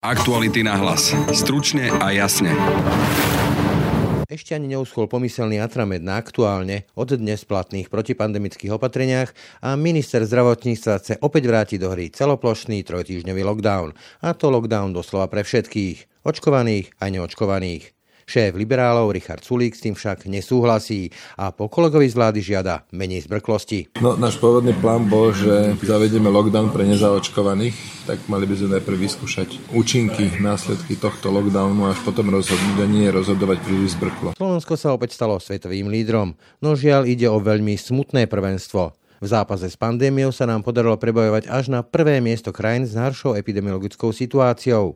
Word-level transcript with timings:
Aktuality 0.00 0.64
na 0.64 0.80
hlas. 0.80 1.12
Stručne 1.28 1.92
a 1.92 2.08
jasne. 2.08 2.56
Ešte 4.32 4.56
ani 4.56 4.72
neuschol 4.72 5.04
pomyselný 5.04 5.60
atramed 5.60 6.00
na 6.00 6.16
aktuálne 6.16 6.88
od 6.96 7.12
dnes 7.20 7.44
platných 7.44 7.92
protipandemických 7.92 8.80
opatreniach 8.80 9.36
a 9.60 9.76
minister 9.76 10.24
zdravotníctva 10.24 11.04
chce 11.04 11.14
opäť 11.20 11.52
vrátiť 11.52 11.78
do 11.84 11.92
hry 11.92 12.08
celoplošný 12.08 12.80
trojtýždňový 12.80 13.44
lockdown. 13.44 13.92
A 14.24 14.32
to 14.32 14.48
lockdown 14.48 14.96
doslova 14.96 15.28
pre 15.28 15.44
všetkých, 15.44 16.24
očkovaných 16.24 16.96
a 16.96 17.12
neočkovaných. 17.12 17.99
Šéf 18.30 18.54
liberálov 18.54 19.10
Richard 19.10 19.42
Sulík 19.42 19.74
s 19.74 19.82
tým 19.82 19.98
však 19.98 20.30
nesúhlasí 20.30 21.10
a 21.34 21.50
po 21.50 21.66
kolegovi 21.66 22.06
z 22.06 22.14
vlády 22.14 22.38
žiada 22.38 22.86
menej 22.94 23.26
zbrklosti. 23.26 23.98
No, 23.98 24.14
náš 24.14 24.38
pôvodný 24.38 24.70
plán 24.78 25.10
bol, 25.10 25.34
že 25.34 25.74
zavedieme 25.82 26.30
lockdown 26.30 26.70
pre 26.70 26.86
nezaočkovaných, 26.86 28.06
tak 28.06 28.22
mali 28.30 28.46
by 28.46 28.54
sme 28.54 28.78
najprv 28.78 28.96
vyskúšať 29.02 29.74
účinky, 29.74 30.38
následky 30.38 30.94
tohto 30.94 31.34
lockdownu 31.34 31.90
až 31.90 31.98
potom 32.06 32.30
rozhodnúť 32.30 32.78
a 32.78 32.86
nie 32.86 33.10
rozhodovať 33.10 33.66
príliš 33.66 33.98
zbrklo. 33.98 34.38
Slovensko 34.38 34.78
sa 34.78 34.94
opäť 34.94 35.18
stalo 35.18 35.34
svetovým 35.42 35.90
lídrom, 35.90 36.38
no 36.62 36.78
žiaľ 36.78 37.10
ide 37.10 37.26
o 37.26 37.42
veľmi 37.42 37.74
smutné 37.74 38.30
prvenstvo. 38.30 38.94
V 39.20 39.26
zápase 39.26 39.66
s 39.66 39.74
pandémiou 39.74 40.30
sa 40.30 40.46
nám 40.46 40.62
podarilo 40.62 40.94
prebojovať 40.94 41.50
až 41.50 41.74
na 41.74 41.82
prvé 41.82 42.22
miesto 42.22 42.54
krajín 42.54 42.86
s 42.86 42.94
najhoršou 42.94 43.34
epidemiologickou 43.34 44.14
situáciou. 44.14 44.94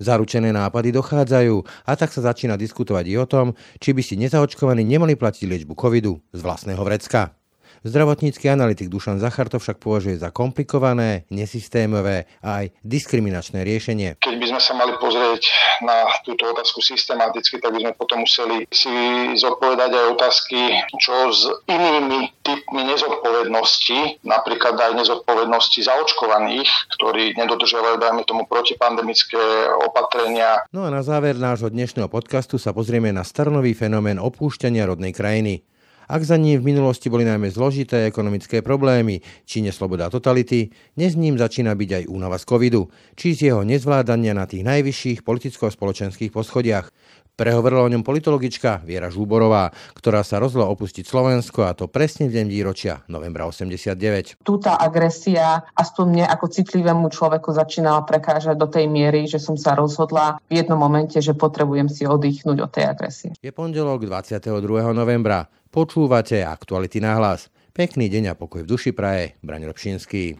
Zaručené 0.00 0.50
nápady 0.50 0.94
dochádzajú 0.94 1.56
a 1.86 1.92
tak 1.94 2.10
sa 2.10 2.24
začína 2.24 2.58
diskutovať 2.58 3.04
i 3.10 3.14
o 3.20 3.26
tom, 3.28 3.52
či 3.78 3.92
by 3.92 4.02
si 4.02 4.14
nezaočkovaní 4.16 4.82
nemali 4.82 5.14
platiť 5.18 5.44
liečbu 5.44 5.74
covidu 5.76 6.18
z 6.32 6.40
vlastného 6.40 6.82
vrecka. 6.82 7.43
Zdravotnícky 7.84 8.48
analytik 8.48 8.88
Dušan 8.88 9.20
Zachar 9.20 9.52
to 9.52 9.60
však 9.60 9.76
považuje 9.76 10.16
za 10.16 10.32
komplikované, 10.32 11.28
nesystémové 11.28 12.24
a 12.40 12.64
aj 12.64 12.72
diskriminačné 12.80 13.60
riešenie. 13.60 14.24
Keď 14.24 14.40
by 14.40 14.46
sme 14.48 14.60
sa 14.64 14.72
mali 14.72 14.96
pozrieť 14.96 15.44
na 15.84 16.08
túto 16.24 16.48
otázku 16.48 16.80
systematicky, 16.80 17.60
tak 17.60 17.76
by 17.76 17.84
sme 17.84 17.92
potom 17.92 18.24
museli 18.24 18.64
si 18.72 18.88
zodpovedať 19.36 19.90
aj 20.00 20.06
otázky, 20.16 20.60
čo 20.96 21.28
s 21.28 21.44
inými 21.68 22.32
typmi 22.40 22.88
nezodpovednosti, 22.88 24.24
napríklad 24.24 24.80
aj 24.80 25.04
nezodpovednosti 25.04 25.84
zaočkovaných, 25.84 26.70
ktorí 26.96 27.36
nedodržiavajú, 27.36 28.00
dajme 28.00 28.24
tomu, 28.24 28.48
protipandemické 28.48 29.68
opatrenia. 29.84 30.64
No 30.72 30.88
a 30.88 30.90
na 30.90 31.04
záver 31.04 31.36
nášho 31.36 31.68
dnešného 31.68 32.08
podcastu 32.08 32.56
sa 32.56 32.72
pozrieme 32.72 33.12
na 33.12 33.28
starnový 33.28 33.76
fenomén 33.76 34.16
opúšťania 34.16 34.88
rodnej 34.88 35.12
krajiny. 35.12 35.68
Ak 36.04 36.20
za 36.20 36.36
ním 36.36 36.60
v 36.60 36.76
minulosti 36.76 37.08
boli 37.08 37.24
najmä 37.24 37.48
zložité 37.48 38.04
ekonomické 38.04 38.60
problémy, 38.60 39.24
či 39.48 39.64
nesloboda 39.64 40.12
totality, 40.12 40.68
dnes 40.92 41.16
ním 41.16 41.40
začína 41.40 41.72
byť 41.72 41.90
aj 41.96 42.04
únava 42.12 42.36
z 42.36 42.44
covidu, 42.44 42.92
či 43.16 43.32
z 43.32 43.52
jeho 43.52 43.64
nezvládania 43.64 44.36
na 44.36 44.44
tých 44.44 44.68
najvyšších 44.68 45.24
politicko-spoločenských 45.24 46.28
poschodiach. 46.28 46.92
Prehovorila 47.34 47.82
o 47.82 47.90
ňom 47.90 48.06
politologička 48.06 48.86
Viera 48.86 49.10
Žúborová, 49.10 49.74
ktorá 49.98 50.22
sa 50.22 50.38
rozhodla 50.38 50.70
opustiť 50.70 51.02
Slovensko 51.02 51.66
a 51.66 51.74
to 51.74 51.90
presne 51.90 52.30
v 52.30 52.38
deň 52.38 52.46
výročia 52.46 53.02
novembra 53.10 53.42
89. 53.50 54.38
Túta 54.46 54.78
agresia 54.78 55.66
aspoň 55.74 56.04
mne 56.14 56.24
ako 56.30 56.46
citlivému 56.46 57.10
človeku 57.10 57.50
začínala 57.50 58.06
prekážať 58.06 58.54
do 58.54 58.70
tej 58.70 58.86
miery, 58.86 59.26
že 59.26 59.42
som 59.42 59.58
sa 59.58 59.74
rozhodla 59.74 60.38
v 60.46 60.62
jednom 60.62 60.78
momente, 60.78 61.18
že 61.18 61.34
potrebujem 61.34 61.90
si 61.90 62.06
oddychnúť 62.06 62.58
od 62.62 62.70
tej 62.70 62.84
agresie. 62.86 63.30
Je 63.42 63.50
pondelok 63.50 64.06
22. 64.06 64.54
novembra. 64.94 65.50
Počúvate 65.74 66.46
aktuality 66.46 67.02
na 67.02 67.18
hlas. 67.18 67.50
Pekný 67.74 68.06
deň 68.06 68.30
a 68.30 68.38
pokoj 68.38 68.62
v 68.62 68.70
duši 68.70 68.94
praje. 68.94 69.34
Braň 69.42 69.66
Robšinský. 69.66 70.38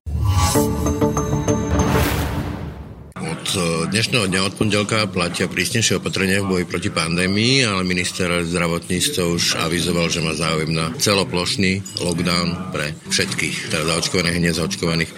Od 3.18 3.46
dnešného 3.90 4.30
dňa 4.30 4.40
od 4.46 4.54
pondelka 4.54 5.10
platia 5.10 5.50
prísnejšie 5.50 5.98
opatrenia 5.98 6.38
v 6.38 6.46
boji 6.46 6.64
proti 6.70 6.86
pandémii, 6.86 7.66
ale 7.66 7.82
minister 7.82 8.30
zdravotníctva 8.46 9.22
už 9.26 9.58
avizoval, 9.58 10.06
že 10.06 10.22
má 10.22 10.38
záujem 10.38 10.70
na 10.70 10.94
celoplošný 11.02 11.82
lockdown 11.98 12.70
pre 12.70 12.94
všetkých, 13.10 13.74
teda 13.74 13.90
zaočkovaných 13.90 14.38
a 14.38 14.44
nezaočkovaných. 14.54 15.10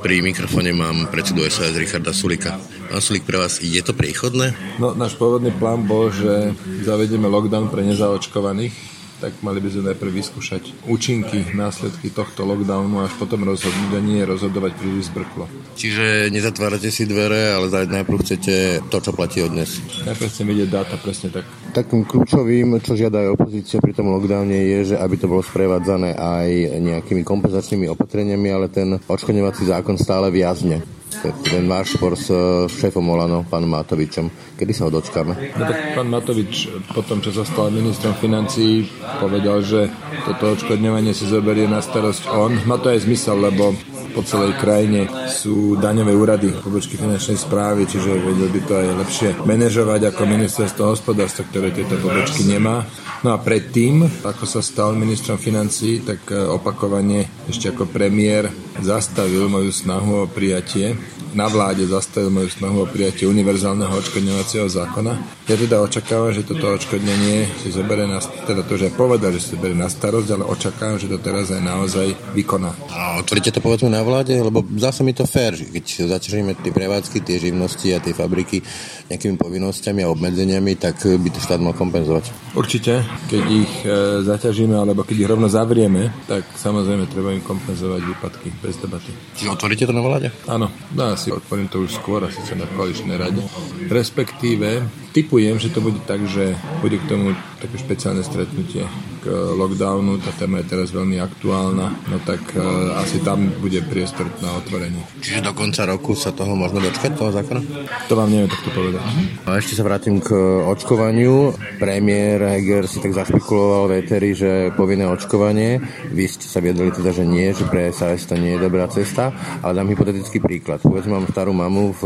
Pri 0.00 0.24
mikrofóne 0.24 0.72
mám 0.72 1.12
predsedu 1.12 1.44
SAS 1.44 1.76
Richarda 1.76 2.16
Sulika. 2.16 2.56
Pán 2.88 3.04
Sulik, 3.04 3.28
pre 3.28 3.36
vás 3.36 3.60
je 3.60 3.84
to 3.84 3.92
priechodné? 3.92 4.56
No, 4.80 4.96
náš 4.96 5.12
pôvodný 5.20 5.52
plán 5.52 5.84
bol, 5.84 6.08
že 6.08 6.56
zavedieme 6.88 7.28
lockdown 7.28 7.68
pre 7.68 7.84
nezaočkovaných, 7.84 8.96
tak 9.18 9.34
mali 9.42 9.58
by 9.58 9.68
sme 9.70 9.82
najprv 9.92 10.10
vyskúšať 10.14 10.86
účinky, 10.86 11.50
následky 11.54 12.14
tohto 12.14 12.46
lockdownu 12.46 13.02
až 13.02 13.12
potom 13.18 13.42
rozhodnúť 13.42 13.92
a 13.98 14.00
nie 14.00 14.22
rozhodovať 14.22 14.78
príliš 14.78 15.10
zbrklo. 15.10 15.50
Čiže 15.74 16.30
nezatvárate 16.30 16.90
si 16.94 17.06
dvere, 17.06 17.54
ale 17.54 17.66
najprv 17.68 18.18
chcete 18.22 18.86
to, 18.86 18.98
čo 19.02 19.10
platí 19.10 19.42
od 19.42 19.54
dnes. 19.54 19.82
Najprv 20.06 20.28
chcem 20.30 20.46
vidieť 20.46 20.68
dáta, 20.70 20.94
presne 20.98 21.28
tak. 21.34 21.44
Takým 21.74 22.06
kľúčovým, 22.06 22.78
čo 22.82 22.94
žiada 22.94 23.26
aj 23.26 23.34
opozícia 23.34 23.82
pri 23.82 23.92
tom 23.94 24.10
lockdowne 24.14 24.54
je, 24.54 24.94
že 24.94 24.96
aby 24.96 25.14
to 25.18 25.26
bolo 25.26 25.42
sprevádzané 25.42 26.14
aj 26.14 26.48
nejakými 26.78 27.22
kompenzačnými 27.26 27.90
opatreniami, 27.92 28.48
ale 28.50 28.66
ten 28.70 28.98
odškodňovací 28.98 29.66
zákon 29.66 29.98
stále 29.98 30.30
viazne 30.30 30.97
ten 31.22 31.64
váš 31.66 31.98
spor 31.98 32.14
s 32.14 32.30
šéfom 32.68 33.04
Olano, 33.08 33.42
pánom 33.46 33.70
Matovičom. 33.70 34.56
Kedy 34.58 34.72
sa 34.74 34.86
ho 34.86 34.90
dočkáme? 34.90 35.32
No 35.58 35.62
tak 35.66 35.78
pán 35.94 36.08
Matovič 36.10 36.70
po 36.94 37.02
tom, 37.02 37.18
čo 37.18 37.34
sa 37.34 37.42
stal 37.42 37.74
ministrom 37.74 38.14
financií, 38.16 38.86
povedal, 39.18 39.62
že 39.62 39.90
toto 40.26 40.54
odškodňovanie 40.54 41.12
si 41.12 41.26
zoberie 41.26 41.66
na 41.66 41.82
starosť 41.82 42.22
on. 42.30 42.52
Má 42.66 42.78
to 42.78 42.94
aj 42.94 43.06
zmysel, 43.06 43.38
lebo 43.38 43.74
po 44.12 44.24
celej 44.24 44.56
krajine 44.58 45.08
sú 45.28 45.76
daňové 45.76 46.12
úrady, 46.14 46.48
pobočky 46.60 46.96
finančnej 46.96 47.38
správy, 47.38 47.84
čiže 47.88 48.18
vedel 48.18 48.50
by 48.50 48.60
to 48.64 48.72
aj 48.74 48.88
lepšie 49.04 49.28
manažovať 49.44 50.00
ako 50.10 50.22
ministerstvo 50.24 50.82
hospodárstva, 50.92 51.48
ktoré 51.48 51.72
tieto 51.74 51.96
pobočky 52.00 52.44
nemá. 52.48 52.84
No 53.26 53.34
a 53.34 53.38
predtým, 53.42 54.06
ako 54.22 54.44
sa 54.46 54.62
stal 54.62 54.94
ministrom 54.94 55.36
financí, 55.42 56.00
tak 56.06 56.22
eh, 56.30 56.38
opakovane 56.38 57.48
ešte 57.50 57.74
ako 57.74 57.90
premiér 57.90 58.46
zastavil 58.78 59.50
moju 59.50 59.74
snahu 59.74 60.24
o 60.24 60.30
prijatie 60.30 60.94
na 61.34 61.48
vláde 61.48 61.84
zastavil 61.86 62.30
moju 62.30 62.48
snahu 62.48 62.84
o 62.84 62.86
prijatie 62.86 63.28
univerzálneho 63.28 63.92
odškodňovacieho 63.92 64.68
zákona. 64.68 65.12
Ja 65.48 65.56
teda 65.56 65.80
očakávam, 65.80 66.32
že 66.32 66.44
toto 66.44 66.72
odškodnenie 66.72 67.48
si 67.64 67.72
zoberie 67.72 68.04
na, 68.04 68.20
teda 68.20 68.64
to, 68.64 68.76
že 68.76 68.92
povedal, 68.92 69.32
že 69.32 69.40
si 69.40 69.48
zoberie 69.56 69.76
na 69.76 69.88
starosť, 69.88 70.28
ale 70.32 70.44
očakávam, 70.44 71.00
že 71.00 71.08
to 71.08 71.18
teraz 71.20 71.48
aj 71.52 71.62
naozaj 71.64 72.12
vykoná. 72.36 72.72
A 72.92 73.20
otvrdíte 73.20 73.56
to 73.56 73.64
povedzme 73.64 73.88
na 73.88 74.04
vláde, 74.04 74.36
lebo 74.36 74.64
zase 74.76 75.04
mi 75.04 75.16
to 75.16 75.24
fér, 75.24 75.56
keď 75.56 76.12
zaťažíme 76.16 76.52
tie 76.60 76.72
prevádzky, 76.72 77.24
tie 77.24 77.40
živnosti 77.40 77.88
a 77.92 77.98
tie 78.00 78.12
fabriky 78.12 78.60
nejakými 79.08 79.40
povinnosťami 79.40 80.04
a 80.04 80.12
obmedzeniami, 80.12 80.76
tak 80.76 81.00
by 81.04 81.28
to 81.32 81.40
štát 81.40 81.60
mal 81.64 81.72
kompenzovať. 81.72 82.28
Určite, 82.52 83.04
keď 83.32 83.44
ich 83.48 83.72
e, 83.84 84.20
zaťažíme 84.24 84.76
alebo 84.76 85.04
keď 85.04 85.16
ich 85.16 85.30
rovno 85.30 85.48
zavrieme, 85.48 86.12
tak 86.28 86.44
samozrejme 86.56 87.08
treba 87.08 87.32
im 87.32 87.40
kompenzovať 87.40 88.00
výpadky 88.04 88.48
bez 88.60 88.76
debaty. 88.80 89.10
Čiže 89.40 89.52
otvoríte 89.52 89.84
to 89.88 89.96
na 89.96 90.04
vláde? 90.04 90.28
Áno, 90.44 90.68
no, 90.92 91.17
asi 91.18 91.34
odporím 91.34 91.66
to 91.66 91.82
už 91.82 91.98
skôr, 91.98 92.22
asi 92.22 92.38
sa 92.46 92.54
na 92.54 92.70
koaličnej 92.70 93.18
rade. 93.18 93.42
Respektíve, 93.90 94.86
typujem, 95.10 95.58
že 95.58 95.74
to 95.74 95.82
bude 95.82 95.98
tak, 96.06 96.22
že 96.30 96.54
bude 96.78 96.94
k 97.02 97.08
tomu 97.10 97.34
také 97.58 97.76
špeciálne 97.78 98.22
stretnutie 98.22 98.86
k 99.18 99.24
lockdownu, 99.30 100.22
tá 100.22 100.30
téma 100.38 100.62
je 100.62 100.78
teraz 100.78 100.94
veľmi 100.94 101.18
aktuálna, 101.18 101.90
no 101.90 102.16
tak 102.22 102.40
uh, 102.54 102.94
asi 103.02 103.18
tam 103.26 103.50
bude 103.58 103.82
priestor 103.82 104.30
na 104.38 104.54
otvorenie. 104.62 105.02
Čiže 105.18 105.42
do 105.42 105.52
konca 105.52 105.82
roku 105.90 106.14
sa 106.14 106.30
toho 106.30 106.54
môžeme 106.54 106.86
dočkať, 106.86 107.18
toho 107.18 107.34
zákona? 107.34 107.60
To 108.06 108.14
vám 108.14 108.30
neviem 108.30 108.46
takto 108.46 108.70
povedať. 108.70 109.02
A 109.42 109.58
ešte 109.58 109.74
sa 109.74 109.82
vrátim 109.82 110.22
k 110.22 110.30
očkovaniu. 110.70 111.50
Premiér 111.82 112.46
Heger 112.46 112.86
si 112.86 113.02
tak 113.02 113.18
zašpekuloval 113.18 113.90
v 113.90 114.06
Eteri, 114.06 114.30
že 114.38 114.70
povinné 114.78 115.10
očkovanie. 115.10 115.82
Vy 116.14 116.24
ste 116.30 116.46
sa 116.46 116.62
viedli 116.62 116.94
teda, 116.94 117.10
že 117.10 117.26
nie, 117.26 117.50
že 117.50 117.66
pre 117.66 117.90
SAS 117.90 118.30
to 118.30 118.38
nie 118.38 118.54
je 118.54 118.62
dobrá 118.62 118.86
cesta, 118.86 119.34
ale 119.66 119.82
dám 119.82 119.90
hypotetický 119.90 120.38
príklad. 120.38 120.78
Povedzme, 120.78 121.18
mám 121.18 121.26
starú 121.26 121.50
mamu 121.50 121.90
v 121.90 122.02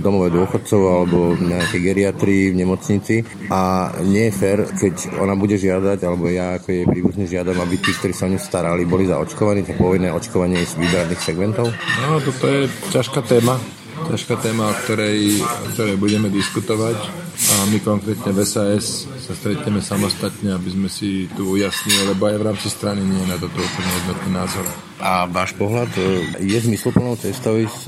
domove 0.00 0.32
dôchodcov 0.32 0.80
alebo 0.80 1.36
nejakej 1.36 1.80
geriatrii 1.84 2.56
v 2.56 2.58
nemocnici 2.64 3.16
a 3.52 3.92
nie 4.00 4.32
je 4.32 4.32
fér, 4.32 4.58
keď 4.78 5.18
ona 5.18 5.34
bude 5.34 5.58
žiadať, 5.58 5.98
alebo 6.06 6.30
ja 6.30 6.54
ako 6.56 6.68
jej 6.70 6.86
príbuzný 6.86 7.26
žiadam, 7.26 7.58
aby 7.58 7.82
tí, 7.82 7.90
ktorí 7.90 8.14
sa 8.14 8.30
o 8.30 8.32
ňu 8.32 8.38
starali, 8.38 8.86
boli 8.86 9.10
zaočkovaní, 9.10 9.66
to 9.66 9.74
povinné 9.74 10.14
očkovanie 10.14 10.62
z 10.62 10.78
výberných 10.78 11.22
segmentov? 11.22 11.74
No, 12.06 12.22
toto 12.22 12.46
je 12.46 12.70
ťažká 12.94 13.26
téma 13.26 13.58
ťažká 14.06 14.38
téma, 14.38 14.70
o 14.70 14.74
ktorej, 14.86 15.42
o 15.42 15.66
ktorej 15.74 15.96
budeme 15.98 16.30
diskutovať 16.30 16.96
a 17.38 17.54
my 17.70 17.78
konkrétne 17.82 18.30
v 18.30 18.40
SAS 18.46 19.10
sa 19.10 19.32
stretneme 19.34 19.82
samostatne, 19.82 20.54
aby 20.54 20.70
sme 20.70 20.86
si 20.86 21.26
tu 21.34 21.58
ujasnili, 21.58 22.14
lebo 22.14 22.30
aj 22.30 22.36
v 22.38 22.46
rámci 22.46 22.68
strany 22.70 23.02
nie 23.02 23.18
je 23.26 23.30
na 23.30 23.38
toto 23.40 23.58
úplne 23.58 23.90
jednotný 24.02 24.30
názor. 24.30 24.64
A 25.02 25.26
váš 25.26 25.54
pohľad 25.58 25.90
e, 25.98 26.02
je 26.42 26.58
zmysluplnou 26.62 27.18
cestou 27.18 27.58
ísť 27.58 27.80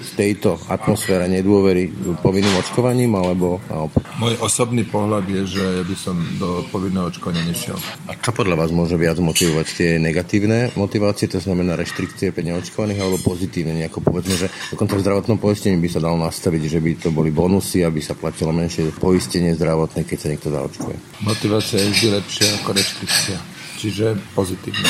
z 0.00 0.10
tejto 0.18 0.58
atmosféry 0.66 1.30
nedôvery 1.30 1.90
povinným 2.20 2.54
očkovaním, 2.58 3.14
alebo 3.14 3.62
naopak? 3.70 4.02
Môj 4.18 4.34
osobný 4.42 4.82
pohľad 4.86 5.26
je, 5.30 5.42
že 5.58 5.62
ja 5.62 5.84
by 5.86 5.96
som 5.96 6.16
do 6.38 6.66
povinného 6.70 7.10
očkovania 7.10 7.46
nešiel. 7.46 7.78
A 8.10 8.18
čo 8.18 8.34
podľa 8.34 8.58
vás 8.58 8.70
môže 8.74 8.98
viac 8.98 9.18
motivovať? 9.22 9.66
Tie 9.74 9.90
negatívne 10.02 10.74
motivácie, 10.74 11.30
to 11.30 11.38
znamená 11.38 11.78
reštrikcie 11.78 12.34
pre 12.34 12.42
neočkovaných, 12.42 13.00
alebo 13.00 13.22
pozitívne? 13.22 13.74
Nejako 13.78 14.02
povedzme, 14.02 14.34
že 14.34 14.50
dokonca 14.74 14.98
v 14.98 15.04
zdravotnom 15.06 15.38
poistení 15.38 15.78
by 15.78 15.88
sa 15.90 16.02
dalo 16.02 16.18
nastaviť, 16.18 16.62
že 16.66 16.78
by 16.82 16.90
to 16.98 17.08
boli 17.14 17.30
bonusy, 17.30 17.86
aby 17.86 18.02
sa 18.02 18.18
platilo 18.18 18.50
menšie 18.50 18.90
poistenie 18.98 19.54
zdravotné, 19.54 20.02
keď 20.02 20.18
sa 20.18 20.30
niekto 20.30 20.48
zaočkuje. 20.50 20.96
Motivácia 21.22 21.78
je 21.82 21.88
vždy 21.94 22.08
lepšia 22.18 22.48
ako 22.62 22.70
reštrikcia. 22.74 23.38
Čiže 23.74 24.16
pozitívne. 24.32 24.88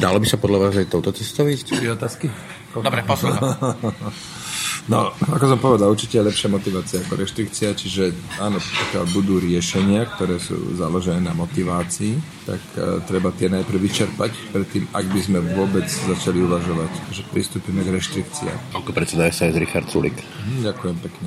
Dalo 0.00 0.20
by 0.20 0.26
sa 0.28 0.40
podľa 0.40 0.58
vás 0.68 0.74
aj 0.80 0.88
touto 0.90 1.12
cestou 1.12 1.48
ísť? 1.48 1.76
Otázky? 1.96 2.26
Dobre, 2.74 3.06
poslúcham. 3.06 3.54
No, 4.84 5.10
ako 5.16 5.44
som 5.48 5.58
povedal, 5.60 5.88
určite 5.88 6.20
je 6.20 6.28
lepšia 6.28 6.52
motivácia 6.52 7.00
ako 7.00 7.16
reštrikcia, 7.16 7.72
čiže 7.72 8.12
áno, 8.36 8.60
pokiaľ 8.60 9.04
budú 9.16 9.40
riešenia, 9.40 10.04
ktoré 10.16 10.36
sú 10.36 10.76
založené 10.76 11.24
na 11.24 11.32
motivácii, 11.32 12.20
tak 12.44 12.60
uh, 12.76 13.00
treba 13.08 13.32
tie 13.32 13.48
najprv 13.48 13.78
vyčerpať, 13.80 14.32
predtým, 14.52 14.84
ak 14.92 15.06
by 15.08 15.20
sme 15.24 15.38
vôbec 15.56 15.88
začali 15.88 16.44
uvažovať, 16.44 16.92
že 17.16 17.22
pristúpime 17.32 17.80
k 17.80 17.96
reštrikciám. 17.96 18.76
Ako 18.76 18.92
predseda 18.92 19.32
SAS 19.32 19.56
Richard 19.56 19.88
Sulik. 19.88 20.20
Hm, 20.20 20.68
ďakujem 20.68 20.96
pekne. 21.00 21.26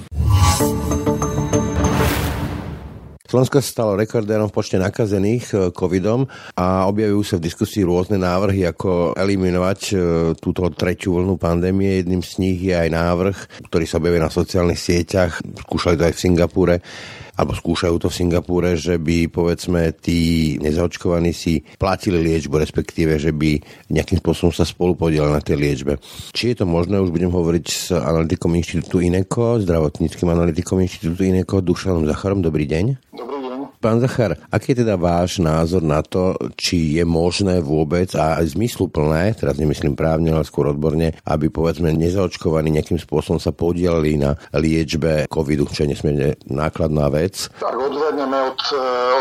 Slovensko 3.27 3.59
sa 3.59 3.67
stalo 3.67 3.99
rekordérom 3.99 4.47
v 4.47 4.55
počte 4.55 4.79
nakazených 4.79 5.45
e, 5.51 5.55
covidom 5.75 6.23
a 6.55 6.87
objavujú 6.87 7.27
sa 7.27 7.35
v 7.35 7.51
diskusii 7.51 7.83
rôzne 7.83 8.15
návrhy, 8.15 8.63
ako 8.63 9.19
eliminovať 9.19 9.79
e, 9.91 9.93
túto 10.39 10.63
tretiu 10.71 11.19
vlnu 11.19 11.35
pandémie. 11.35 11.99
Jedným 11.99 12.23
z 12.23 12.33
nich 12.39 12.55
je 12.63 12.71
aj 12.71 12.87
návrh, 12.87 13.37
ktorý 13.67 13.83
sa 13.83 13.99
objavuje 13.99 14.23
na 14.23 14.31
sociálnych 14.31 14.79
sieťach, 14.79 15.43
skúšali 15.43 15.99
to 15.99 16.07
aj 16.07 16.13
v 16.15 16.23
Singapúre, 16.23 16.75
alebo 17.37 17.53
skúšajú 17.53 17.95
to 18.01 18.09
v 18.09 18.17
Singapúre, 18.17 18.73
že 18.73 18.97
by 18.97 19.29
povedzme 19.29 19.93
tí 19.93 20.57
nezaočkovaní 20.57 21.31
si 21.31 21.61
platili 21.77 22.19
liečbu, 22.25 22.57
respektíve, 22.57 23.21
že 23.21 23.29
by 23.29 23.61
nejakým 23.93 24.17
spôsobom 24.17 24.49
sa 24.49 24.65
spolu 24.65 24.97
podielali 24.97 25.37
na 25.37 25.43
tej 25.45 25.61
liečbe. 25.61 26.01
Či 26.33 26.53
je 26.53 26.55
to 26.59 26.65
možné, 26.65 26.97
už 26.97 27.13
budem 27.13 27.29
hovoriť 27.29 27.65
s 27.69 27.93
analytikom 27.93 28.57
Inštitútu 28.57 29.05
INECO, 29.05 29.61
zdravotníckým 29.61 30.27
analytikom 30.33 30.81
Inštitútu 30.81 31.29
INECO, 31.29 31.61
Dušanom 31.61 32.09
Zacharom. 32.09 32.41
Dobrý 32.41 32.65
deň. 32.65 32.85
Dobrý. 33.13 33.36
Pán 33.77 34.01
Zachar, 34.01 34.33
aký 34.49 34.73
je 34.73 34.81
teda 34.81 34.97
váš 34.97 35.37
názor 35.37 35.85
na 35.85 36.01
to, 36.01 36.33
či 36.57 36.97
je 36.97 37.05
možné 37.05 37.61
vôbec 37.61 38.09
a 38.17 38.41
zmysluplné, 38.41 39.37
teraz 39.37 39.61
nemyslím 39.61 39.93
právne, 39.93 40.33
ale 40.33 40.49
skôr 40.49 40.73
odborne, 40.73 41.13
aby 41.29 41.45
povedzme 41.53 41.93
nezaočkovaní 41.93 42.73
nejakým 42.73 42.97
spôsobom 42.97 43.37
sa 43.37 43.53
podielali 43.53 44.17
na 44.17 44.33
liečbe 44.57 45.29
covidu, 45.29 45.69
čo 45.69 45.85
je 45.85 45.93
nesmierne 45.93 46.41
nákladná 46.49 47.05
vec? 47.13 47.53
Ak 47.61 47.77
odhľadneme 47.77 48.37
od, 48.49 48.61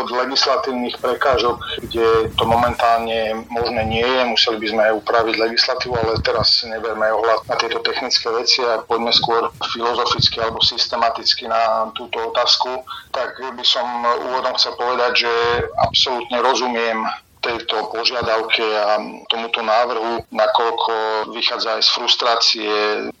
od 0.01 0.07
legislatívnych 0.25 0.97
prekážok, 1.05 1.61
kde 1.85 2.33
to 2.33 2.43
momentálne 2.49 3.45
možné 3.53 3.85
nie 3.85 4.07
je, 4.09 4.21
museli 4.25 4.57
by 4.57 4.67
sme 4.73 4.81
aj 4.89 4.93
upraviť 5.05 5.35
legislatívu, 5.37 5.93
ale 5.93 6.17
teraz 6.25 6.65
neberme 6.65 7.05
ohľad 7.13 7.45
na 7.45 7.55
tieto 7.61 7.77
technické 7.85 8.25
veci 8.33 8.65
a 8.65 8.81
poďme 8.81 9.13
skôr 9.13 9.53
filozoficky 9.69 10.41
alebo 10.41 10.65
systematicky 10.65 11.45
na 11.45 11.93
túto 11.93 12.17
otázku, 12.33 12.81
tak 13.13 13.37
by 13.37 13.61
som 13.61 13.85
úvodom 14.25 14.46
úvodom 14.47 14.63
chcel 14.63 14.79
povedať, 14.79 15.27
že 15.27 15.33
absolútne 15.75 16.39
rozumiem 16.39 17.03
tejto 17.47 17.87
požiadavke 17.95 18.65
a 18.75 18.99
tomuto 19.31 19.63
návrhu, 19.63 20.27
nakoľko 20.27 20.91
vychádza 21.31 21.79
aj 21.79 21.83
z 21.87 21.89
frustrácie 21.95 22.73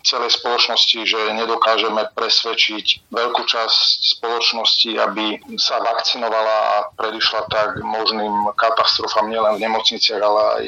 celej 0.03 0.35
spoločnosti, 0.35 0.99
že 1.07 1.19
nedokážeme 1.31 2.11
presvedčiť 2.11 3.07
veľkú 3.07 3.43
časť 3.47 4.19
spoločnosti, 4.19 4.91
aby 4.99 5.39
sa 5.55 5.79
vakcinovala 5.79 6.55
a 6.67 6.75
predišla 6.99 7.41
tak 7.47 7.79
možným 7.79 8.51
katastrofám 8.59 9.31
nielen 9.31 9.55
v 9.55 9.63
nemocniciach, 9.63 10.19
ale 10.19 10.41
aj 10.59 10.65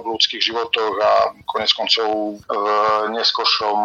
v 0.00 0.04
ľudských 0.08 0.42
životoch 0.42 0.94
a 1.02 1.12
konec 1.44 1.70
koncov 1.76 2.40
v 2.48 2.66
neskôršom 3.12 3.78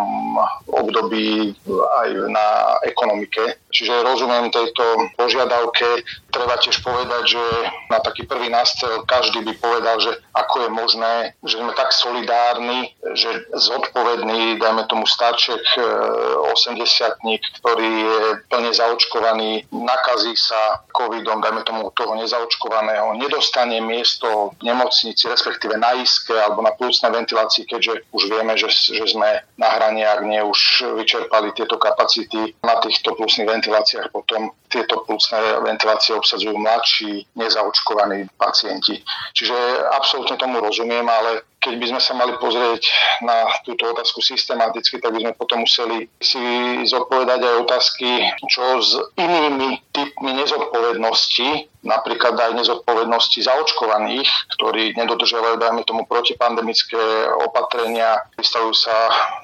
období 0.71 1.51
aj 1.99 2.09
na 2.31 2.47
ekonomike. 2.87 3.59
Čiže 3.73 4.07
rozumiem 4.07 4.47
tejto 4.53 5.11
požiadavke. 5.19 6.05
Treba 6.37 6.53
tiež 6.61 6.85
povedať, 6.85 7.33
že 7.33 7.43
na 7.89 7.97
taký 7.97 8.29
prvý 8.29 8.53
nástrel 8.53 9.01
každý 9.09 9.41
by 9.41 9.57
povedal, 9.57 9.97
že 9.97 10.21
ako 10.37 10.55
je 10.61 10.69
možné, 10.69 11.13
že 11.41 11.57
sme 11.57 11.73
tak 11.73 11.89
solidárni, 11.89 12.93
že 13.17 13.49
zodpovedný, 13.57 14.61
dajme 14.61 14.85
tomu 14.85 15.09
starček 15.09 15.65
80 15.81 16.77
e, 17.25 17.41
ktorý 17.41 17.89
je 17.89 18.21
plne 18.53 18.69
zaočkovaný, 18.69 19.65
nakazí 19.73 20.37
sa 20.37 20.85
covidom, 20.93 21.41
dajme 21.41 21.65
tomu 21.65 21.89
toho 21.97 22.13
nezaočkovaného, 22.21 23.17
nedostane 23.17 23.81
miesto 23.81 24.53
v 24.61 24.69
nemocnici, 24.69 25.25
respektíve 25.25 25.73
na 25.73 25.97
iske 25.97 26.37
alebo 26.37 26.61
na 26.61 26.69
plúcnej 26.77 27.17
ventilácii, 27.17 27.65
keďže 27.65 28.05
už 28.13 28.29
vieme, 28.29 28.53
že, 28.53 28.69
že 28.69 29.09
sme 29.09 29.41
na 29.57 29.69
hrane, 29.73 30.05
ak 30.05 30.21
nie 30.21 30.45
už 30.45 30.85
vyčerpali 31.01 31.49
tieto 31.57 31.81
kapacity 31.81 32.53
na 32.61 32.77
týchto 32.77 33.17
plúcnych 33.17 33.49
ventiláciách 33.49 34.13
potom 34.13 34.53
tieto 34.67 35.03
plúcne 35.07 35.39
ventilácie 35.63 36.15
obsadzujú 36.15 36.55
mladší, 36.59 37.23
nezaočkovaní 37.39 38.27
pacienti. 38.35 38.99
Čiže 39.33 39.55
absolútne 39.95 40.35
tomu 40.35 40.59
rozumiem, 40.59 41.07
ale 41.07 41.43
keď 41.67 41.75
by 41.83 41.87
sme 41.91 41.99
sa 41.99 42.13
mali 42.15 42.31
pozrieť 42.39 42.87
na 43.27 43.51
túto 43.67 43.91
otázku 43.91 44.23
systematicky, 44.23 45.03
tak 45.03 45.11
by 45.11 45.19
sme 45.19 45.33
potom 45.35 45.67
museli 45.67 46.07
si 46.15 46.39
zodpovedať 46.87 47.43
aj 47.43 47.55
otázky, 47.67 48.09
čo 48.47 48.63
s 48.79 48.95
inými 49.19 49.83
typmi 49.91 50.31
nezodpovednosti, 50.31 51.67
napríklad 51.83 52.39
aj 52.39 52.51
nezodpovednosti 52.55 53.39
zaočkovaných, 53.43 54.29
ktorí 54.55 54.95
nedodržiavajú, 54.95 55.59
dajme 55.59 55.83
tomu, 55.83 56.07
protipandemické 56.07 56.99
opatrenia, 57.43 58.23
vystavujú 58.39 58.75
sa 58.75 58.95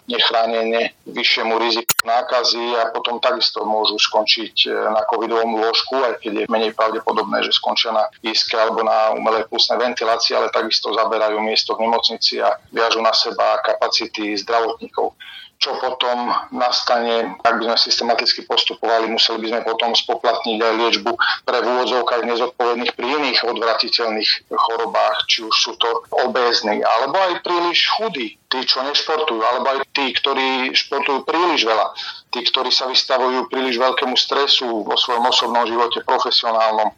nechránene 0.07 0.95
vyššiemu 1.03 1.59
riziku 1.59 1.91
nákazy 2.03 2.79
a 2.79 2.91
potom 2.91 3.19
takisto 3.19 3.63
môžu 3.63 3.95
skončiť 3.99 4.71
na 4.91 5.03
covidovom 5.07 5.59
lôžku, 5.59 5.95
aj 6.03 6.23
keď 6.23 6.31
je 6.43 6.51
menej 6.51 6.75
pravdepodobné, 6.75 7.43
že 7.47 7.55
skončia 7.55 7.95
na 7.95 8.07
iske 8.23 8.55
alebo 8.55 8.83
na 8.83 9.15
umelej 9.15 9.47
plusnej 9.47 9.79
ventilácii, 9.79 10.35
ale 10.35 10.51
takisto 10.51 10.91
zaberajú 10.91 11.39
miesto 11.39 11.73
v 11.75 11.87
nemocnici 11.87 12.12
a 12.41 12.57
viažu 12.73 12.99
na 13.01 13.13
seba 13.13 13.61
kapacity 13.63 14.35
zdravotníkov. 14.37 15.15
Čo 15.63 15.79
potom 15.79 16.27
nastane, 16.51 17.39
ak 17.39 17.55
by 17.55 17.63
sme 17.71 17.77
systematicky 17.79 18.43
postupovali, 18.43 19.07
museli 19.07 19.47
by 19.47 19.47
sme 19.47 19.61
potom 19.63 19.95
spoplatniť 19.95 20.59
aj 20.59 20.73
liečbu 20.75 21.11
pre 21.47 21.63
v 21.63 21.69
úvodzovkách 21.71 22.27
nezodpovedných 22.27 22.91
pri 22.91 23.07
iných 23.07 23.39
odvratiteľných 23.47 24.51
chorobách, 24.51 25.23
či 25.31 25.47
už 25.47 25.55
sú 25.55 25.71
to 25.79 26.03
obézni, 26.27 26.83
alebo 26.83 27.15
aj 27.15 27.47
príliš 27.47 27.87
chudí, 27.95 28.35
tí, 28.51 28.59
čo 28.67 28.83
nešportujú, 28.83 29.39
alebo 29.39 29.71
aj 29.71 29.87
tí, 29.95 30.11
ktorí 30.11 30.75
športujú 30.75 31.23
príliš 31.23 31.63
veľa, 31.63 31.95
tí, 32.35 32.43
ktorí 32.43 32.67
sa 32.67 32.91
vystavujú 32.91 33.47
príliš 33.47 33.79
veľkému 33.79 34.19
stresu 34.19 34.67
vo 34.83 34.99
svojom 34.99 35.31
osobnom 35.31 35.63
živote, 35.63 36.03
profesionálnom, 36.03 36.91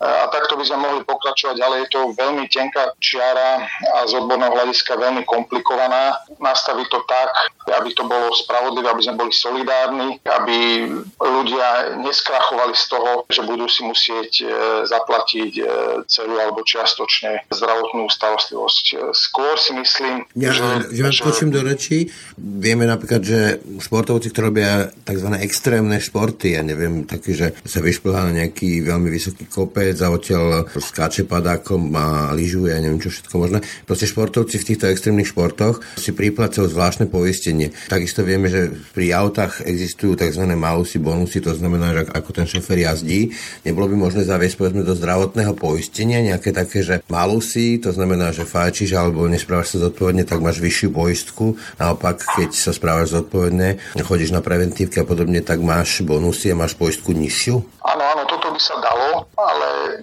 a 0.00 0.32
takto 0.32 0.56
by 0.56 0.64
sme 0.64 0.80
mohli 0.80 1.00
pokračovať, 1.04 1.56
ale 1.60 1.84
je 1.84 1.88
to 1.92 2.16
veľmi 2.16 2.48
tenká 2.48 2.96
čiara 2.96 3.68
a 3.68 4.08
z 4.08 4.16
odborného 4.16 4.56
hľadiska 4.56 4.96
veľmi 4.96 5.28
komplikovaná. 5.28 6.16
Nastaviť 6.40 6.86
to 6.88 7.00
tak, 7.04 7.30
aby 7.68 7.92
to 7.92 8.08
bolo 8.08 8.32
spravodlivé, 8.32 8.88
aby 8.88 9.04
sme 9.04 9.20
boli 9.20 9.32
solidárni, 9.32 10.16
aby 10.24 10.88
ľudia 11.20 12.00
neskrachovali 12.00 12.72
z 12.72 12.84
toho, 12.88 13.10
že 13.28 13.44
budú 13.44 13.68
si 13.68 13.84
musieť 13.84 14.32
e, 14.40 14.44
zaplatiť 14.88 15.52
e, 15.60 15.62
celú 16.08 16.34
alebo 16.40 16.64
čiastočne 16.64 17.52
zdravotnú 17.52 18.08
starostlivosť. 18.08 19.12
Skôr 19.12 19.60
si 19.60 19.76
myslím, 19.76 20.24
ja, 20.32 20.56
že... 20.56 20.88
Že 20.96 21.02
vám 21.04 21.14
skočím 21.16 21.50
do 21.52 21.60
rečí. 21.60 22.08
Vieme 22.40 22.88
napríklad, 22.88 23.20
že 23.20 23.60
športovci, 23.60 24.32
ktorí 24.32 24.44
robia 24.48 24.88
tzv. 25.04 25.28
extrémne 25.44 26.00
športy, 26.00 26.56
ja 26.56 26.62
neviem, 26.64 27.04
taký, 27.04 27.36
že 27.36 27.46
sa 27.68 27.84
vyšplhá 27.84 28.30
na 28.30 28.42
nejaký 28.42 28.80
veľmi 28.80 29.12
vysoký 29.12 29.44
kopec, 29.46 29.89
bežec 29.90 30.06
a 30.06 30.14
odtiaľ 30.14 30.70
skáče 30.70 31.26
padákom 31.26 31.90
a 31.98 32.30
lyžuje 32.30 32.70
a 32.70 32.78
neviem 32.78 33.02
čo 33.02 33.10
všetko 33.10 33.34
možné. 33.34 33.58
Proste 33.82 34.06
športovci 34.06 34.62
v 34.62 34.66
týchto 34.70 34.86
extrémnych 34.86 35.34
športoch 35.34 35.82
si 35.98 36.14
priplácajú 36.14 36.70
zvláštne 36.70 37.10
poistenie. 37.10 37.74
Takisto 37.90 38.22
vieme, 38.22 38.46
že 38.46 38.70
pri 38.94 39.10
autách 39.18 39.66
existujú 39.66 40.14
tzv. 40.14 40.46
malusy, 40.54 41.02
bonusy, 41.02 41.42
to 41.42 41.50
znamená, 41.58 41.90
že 41.90 42.02
ako 42.14 42.30
ten 42.30 42.46
šofer 42.46 42.78
jazdí, 42.86 43.34
nebolo 43.66 43.90
by 43.90 43.96
možné 43.98 44.22
zaviesť 44.22 44.56
povedzme 44.62 44.82
do 44.86 44.94
zdravotného 44.94 45.58
poistenia 45.58 46.22
nejaké 46.22 46.54
také, 46.54 46.86
že 46.86 47.02
malusy, 47.10 47.82
to 47.82 47.90
znamená, 47.90 48.30
že 48.30 48.46
fajčíš 48.46 48.94
alebo 48.94 49.26
nesprávaš 49.26 49.74
sa 49.74 49.90
zodpovedne, 49.90 50.22
tak 50.22 50.38
máš 50.38 50.62
vyššiu 50.62 50.94
poistku. 50.94 51.58
Naopak, 51.82 52.22
keď 52.22 52.54
sa 52.54 52.70
správaš 52.70 53.18
zodpovedne, 53.18 53.82
chodíš 53.98 54.30
na 54.30 54.38
preventívky 54.38 55.02
a 55.02 55.08
podobne, 55.08 55.42
tak 55.42 55.58
máš 55.58 56.06
bonusy 56.06 56.54
a 56.54 56.58
máš 56.58 56.78
poistku 56.78 57.10
nižšiu? 57.10 57.80
Áno, 57.80 58.02
áno, 58.04 58.22
toto 58.28 58.52
by 58.52 58.60
sa 58.60 58.76
dalo, 58.78 59.24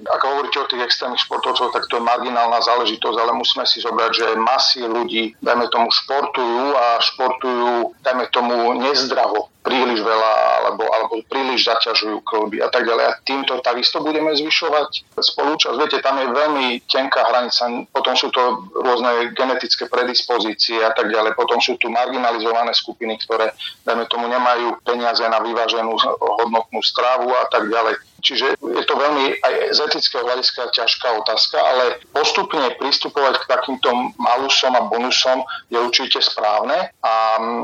ak 0.05 0.21
hovoríte 0.23 0.57
o 0.59 0.69
tých 0.69 0.85
extrémnych 0.87 1.23
športovcov, 1.23 1.73
tak 1.73 1.87
to 1.87 1.99
je 1.99 2.03
marginálna 2.03 2.59
záležitosť, 2.63 3.17
ale 3.17 3.31
musíme 3.35 3.65
si 3.65 3.83
zobrať, 3.83 4.11
že 4.13 4.27
masy 4.39 4.81
ľudí, 4.85 5.35
dajme 5.39 5.67
tomu, 5.69 5.87
športujú 5.91 6.75
a 6.75 6.99
športujú, 7.01 7.97
dajme 8.03 8.25
tomu, 8.31 8.77
nezdravo 8.79 9.49
príliš 9.67 9.99
veľa 9.99 10.33
alebo, 10.63 10.87
alebo 10.87 11.19
príliš 11.27 11.67
zaťažujú 11.67 12.23
klby 12.23 12.63
a 12.63 12.71
tak 12.71 12.87
ďalej. 12.87 13.03
A 13.03 13.17
týmto 13.27 13.59
takisto 13.59 13.99
budeme 13.99 14.31
zvyšovať 14.31 15.19
spolúčasť. 15.19 15.75
Viete, 15.75 15.99
tam 15.99 16.23
je 16.23 16.31
veľmi 16.31 16.87
tenká 16.87 17.27
hranica, 17.27 17.83
potom 17.91 18.15
sú 18.15 18.31
to 18.31 18.71
rôzne 18.79 19.35
genetické 19.35 19.91
predispozície 19.91 20.79
a 20.79 20.95
tak 20.95 21.11
ďalej, 21.11 21.35
potom 21.35 21.59
sú 21.59 21.75
tu 21.75 21.91
marginalizované 21.91 22.71
skupiny, 22.71 23.19
ktoré, 23.27 23.51
dajme 23.83 24.07
tomu, 24.07 24.31
nemajú 24.31 24.79
peniaze 24.87 25.27
na 25.27 25.43
vyváženú 25.43 25.99
hodnotnú 26.15 26.79
stravu 26.79 27.27
a 27.35 27.51
tak 27.51 27.67
ďalej. 27.67 27.99
Čiže 28.17 28.57
je 28.57 28.83
to 28.89 28.95
veľmi 28.97 29.37
aj 29.45 29.53
z 29.77 29.79
etického 29.89 30.25
hľadiska 30.25 30.73
ťažká 30.73 31.07
otázka, 31.21 31.57
ale 31.61 32.01
postupne 32.09 32.65
pristupovať 32.81 33.45
k 33.45 33.49
takýmto 33.49 33.89
malusom 34.17 34.73
a 34.73 34.89
bonusom 34.89 35.45
je 35.69 35.77
určite 35.77 36.19
správne. 36.25 36.89
A 37.05 37.13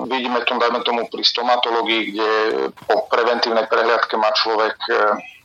vidíme 0.05 0.45
to, 0.45 0.61
dajme 0.61 0.85
tomu, 0.85 1.09
pri 1.09 1.25
stomatológii, 1.25 2.01
kde 2.13 2.29
po 2.85 3.09
preventívnej 3.09 3.65
prehliadke 3.65 4.13
má 4.13 4.29
človek 4.37 4.77
e, 4.87 4.93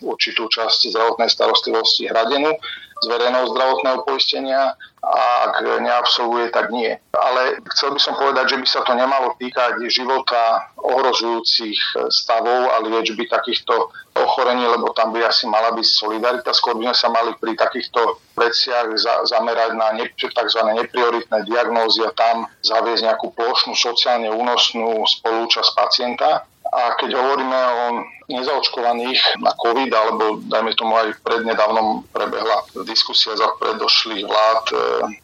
určitú 0.05 0.47
časť 0.47 0.93
zdravotnej 0.93 1.33
starostlivosti 1.33 2.07
hradenú 2.07 2.53
z 3.03 3.07
verejného 3.07 3.47
zdravotného 3.55 3.99
poistenia 4.03 4.75
a 4.99 5.23
ak 5.49 5.63
neabsolvuje, 5.63 6.51
tak 6.51 6.75
nie. 6.75 6.99
Ale 7.15 7.63
chcel 7.73 7.95
by 7.95 8.01
som 8.03 8.19
povedať, 8.19 8.55
že 8.55 8.61
by 8.61 8.67
sa 8.67 8.81
to 8.83 8.93
nemalo 8.99 9.33
týkať 9.39 9.79
života 9.89 10.69
ohrozujúcich 10.77 11.79
stavov 12.11 12.75
a 12.75 12.83
liečby 12.83 13.31
takýchto 13.31 13.95
ochorení, 14.19 14.67
lebo 14.67 14.91
tam 14.93 15.15
by 15.15 15.23
asi 15.23 15.47
mala 15.47 15.71
byť 15.73 15.87
solidarita. 15.87 16.51
Skôr 16.51 16.75
by 16.77 16.91
sme 16.91 16.97
sa 16.99 17.09
mali 17.15 17.31
pri 17.39 17.55
takýchto 17.55 18.19
veciach 18.35 18.91
za, 18.99 19.15
zamerať 19.31 19.79
na 19.79 19.95
ne, 19.95 20.07
tzv. 20.11 20.61
neprioritné 20.67 21.47
diagnózy 21.47 22.03
a 22.03 22.11
tam 22.13 22.51
zaviesť 22.67 23.07
nejakú 23.07 23.31
plošnú 23.39 23.79
sociálne 23.79 24.29
únosnú 24.35 25.07
spolúčasť 25.07 25.71
pacienta 25.79 26.43
a 26.69 26.95
keď 27.01 27.17
hovoríme 27.17 27.59
o 27.59 27.85
nezaočkovaných 28.29 29.41
na 29.41 29.57
COVID, 29.57 29.91
alebo 29.91 30.25
dajme 30.45 30.73
tomu 30.77 30.93
aj 31.01 31.17
prednedávnom 31.25 32.05
prebehla 32.13 32.69
diskusia 32.85 33.33
za 33.33 33.49
predošlých 33.57 34.25
vlád, 34.29 34.65
e, 34.69 34.77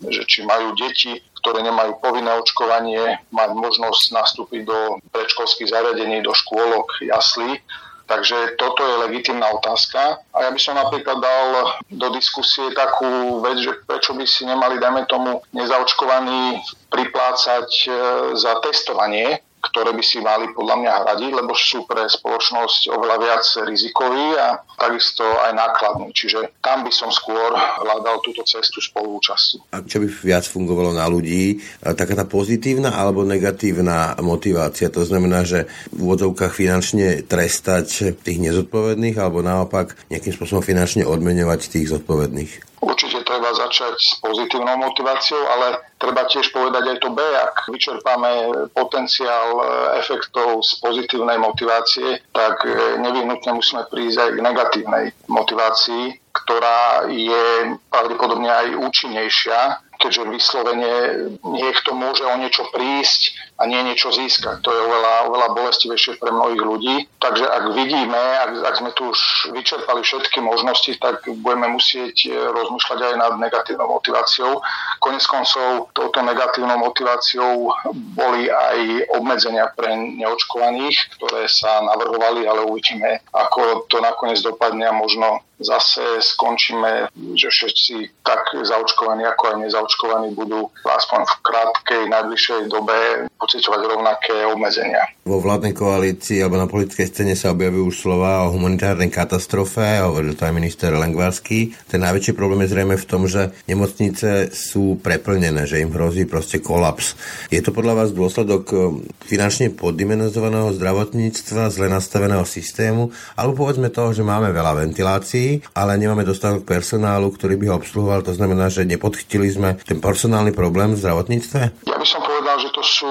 že 0.08 0.22
či 0.24 0.48
majú 0.48 0.72
deti, 0.72 1.20
ktoré 1.44 1.60
nemajú 1.60 2.00
povinné 2.00 2.32
očkovanie, 2.40 3.20
mať 3.28 3.50
možnosť 3.52 4.02
nastúpiť 4.16 4.64
do 4.64 5.04
predškolských 5.12 5.68
zariadení, 5.68 6.24
do 6.24 6.32
škôlok, 6.32 7.04
jaslí. 7.04 7.60
Takže 8.04 8.60
toto 8.60 8.84
je 8.84 9.00
legitimná 9.08 9.48
otázka. 9.52 10.20
A 10.36 10.48
ja 10.48 10.50
by 10.52 10.60
som 10.60 10.76
napríklad 10.76 11.24
dal 11.24 11.48
do 11.88 12.12
diskusie 12.12 12.72
takú 12.76 13.40
vec, 13.40 13.60
že 13.64 13.80
prečo 13.84 14.12
by 14.12 14.24
si 14.28 14.44
nemali, 14.44 14.76
dajme 14.76 15.08
tomu, 15.08 15.40
nezaočkovaní 15.52 16.64
priplácať 16.88 17.68
e, 17.68 17.88
za 18.36 18.60
testovanie 18.64 19.43
ktoré 19.64 19.96
by 19.96 20.04
si 20.04 20.20
mali 20.20 20.52
podľa 20.52 20.76
mňa 20.84 20.92
hradiť, 21.04 21.30
lebo 21.32 21.56
sú 21.56 21.88
pre 21.88 22.04
spoločnosť 22.04 22.92
oveľa 22.92 23.16
viac 23.16 23.44
rizikoví 23.64 24.36
a 24.36 24.60
takisto 24.76 25.24
aj 25.24 25.56
nákladní. 25.56 26.12
Čiže 26.12 26.60
tam 26.60 26.84
by 26.84 26.92
som 26.92 27.08
skôr 27.08 27.56
hľadal 27.56 28.20
túto 28.20 28.44
cestu 28.44 28.84
spolúčasti. 28.84 29.64
A 29.72 29.80
čo 29.80 30.04
by 30.04 30.08
viac 30.12 30.44
fungovalo 30.44 30.92
na 30.92 31.08
ľudí? 31.08 31.64
Taká 31.80 32.12
tá 32.12 32.28
pozitívna 32.28 32.92
alebo 32.92 33.24
negatívna 33.24 34.14
motivácia? 34.20 34.92
To 34.92 35.00
znamená, 35.02 35.48
že 35.48 35.64
v 35.88 36.04
úvodzovkách 36.04 36.52
finančne 36.52 37.24
trestať 37.24 38.12
tých 38.20 38.38
nezodpovedných 38.44 39.16
alebo 39.16 39.40
naopak 39.40 39.96
nejakým 40.12 40.36
spôsobom 40.36 40.60
finančne 40.60 41.08
odmeňovať 41.08 41.60
tých 41.72 41.88
zodpovedných? 41.88 42.84
Určite 42.84 43.23
začať 43.54 43.94
s 43.96 44.18
pozitívnou 44.20 44.76
motiváciou, 44.76 45.38
ale 45.38 45.80
treba 46.02 46.26
tiež 46.26 46.50
povedať 46.50 46.84
aj 46.94 46.98
to 47.00 47.10
B, 47.14 47.22
ak 47.22 47.70
vyčerpáme 47.70 48.30
potenciál 48.74 49.48
e, 49.56 49.64
efektov 50.02 50.60
z 50.66 50.82
pozitívnej 50.82 51.38
motivácie, 51.38 52.20
tak 52.34 52.66
e, 52.66 52.98
nevyhnutne 52.98 53.54
musíme 53.54 53.86
prísť 53.88 54.18
aj 54.18 54.30
k 54.34 54.44
negatívnej 54.44 55.04
motivácii, 55.30 56.04
ktorá 56.34 57.06
je 57.08 57.78
pravdepodobne 57.88 58.50
aj 58.50 58.66
účinnejšia 58.82 59.84
keďže 60.04 60.36
vyslovene 60.36 60.94
niekto 61.40 61.96
môže 61.96 62.28
o 62.28 62.34
niečo 62.36 62.68
prísť 62.76 63.53
a 63.54 63.62
nie 63.70 63.78
niečo 63.86 64.10
získať. 64.10 64.66
To 64.66 64.70
je 64.74 64.80
oveľa, 64.82 65.30
oveľa 65.30 65.48
bolestivejšie 65.54 66.18
pre 66.18 66.34
mnohých 66.34 66.62
ľudí. 66.62 66.96
Takže 67.22 67.46
ak 67.46 67.64
vidíme, 67.78 68.18
ak, 68.18 68.50
ak 68.66 68.74
sme 68.82 68.90
tu 68.98 69.14
už 69.14 69.20
vyčerpali 69.54 70.02
všetky 70.02 70.42
možnosti, 70.42 70.90
tak 70.98 71.22
budeme 71.40 71.70
musieť 71.70 72.34
rozmýšľať 72.50 72.98
aj 72.98 73.14
nad 73.14 73.32
negatívnou 73.38 73.88
motiváciou. 73.94 74.58
Konec 74.98 75.22
koncov 75.30 75.94
touto 75.94 76.20
negatívnou 76.26 76.82
motiváciou 76.82 77.70
boli 78.18 78.50
aj 78.50 79.08
obmedzenia 79.14 79.70
pre 79.78 79.94
neočkovaných, 79.94 81.14
ktoré 81.18 81.46
sa 81.46 81.78
navrhovali, 81.86 82.50
ale 82.50 82.66
uvidíme, 82.66 83.22
ako 83.30 83.86
to 83.86 84.02
nakoniec 84.02 84.42
dopadne 84.42 84.90
a 84.90 84.94
možno 84.94 85.46
zase 85.62 86.02
skončíme, 86.18 87.14
že 87.38 87.48
všetci 87.48 88.26
tak 88.26 88.42
zaočkovaní 88.58 89.22
ako 89.22 89.54
aj 89.54 89.56
nezaočkovaní 89.62 90.34
budú 90.34 90.66
aspoň 90.82 91.20
v 91.24 91.34
krátkej, 91.46 92.02
najbližšej 92.10 92.60
dobe 92.68 93.30
pocitovať 93.44 93.80
rovnaké 93.84 94.48
obmedzenia. 94.48 95.04
Vo 95.28 95.36
vládnej 95.36 95.76
koalícii 95.76 96.40
alebo 96.40 96.56
na 96.56 96.64
politickej 96.64 97.08
scéne 97.12 97.34
sa 97.36 97.52
objavujú 97.52 97.92
už 97.92 97.96
slova 98.00 98.48
o 98.48 98.56
humanitárnej 98.56 99.12
katastrofe, 99.12 100.00
hovoril 100.00 100.32
to 100.32 100.48
aj 100.48 100.56
minister 100.56 100.96
Lengvarský. 100.96 101.76
Ten 101.84 102.00
najväčší 102.00 102.32
problém 102.32 102.64
je 102.64 102.72
zrejme 102.72 102.96
v 102.96 103.08
tom, 103.08 103.28
že 103.28 103.52
nemocnice 103.68 104.48
sú 104.56 104.96
preplnené, 104.96 105.68
že 105.68 105.84
im 105.84 105.92
hrozí 105.92 106.24
proste 106.24 106.64
kolaps. 106.64 107.20
Je 107.52 107.60
to 107.60 107.76
podľa 107.76 108.04
vás 108.04 108.10
dôsledok 108.16 108.64
eh, 108.72 108.80
finančne 109.28 109.76
poddimenzovaného 109.76 110.72
zdravotníctva, 110.72 111.68
zle 111.68 111.92
nastaveného 111.92 112.48
systému, 112.48 113.12
alebo 113.36 113.68
povedzme 113.68 113.92
toho, 113.92 114.16
že 114.16 114.24
máme 114.24 114.54
veľa 114.56 114.88
ventilácií, 114.88 115.60
ale 115.76 116.00
nemáme 116.00 116.24
dostatok 116.24 116.64
personálu, 116.64 117.28
ktorý 117.28 117.60
by 117.60 117.66
ho 117.68 117.74
obsluhoval, 117.76 118.24
to 118.24 118.32
znamená, 118.32 118.72
že 118.72 118.88
nepodchytili 118.88 119.52
sme 119.52 119.76
ten 119.84 120.00
personálny 120.00 120.56
problém 120.56 120.96
v 120.96 121.00
zdravotníctve? 121.02 121.60
Ja 121.84 121.96
by 121.98 122.06
som 122.06 122.22
povedal, 122.22 122.56
že 122.62 122.70
to 122.70 122.82
sú 122.86 123.10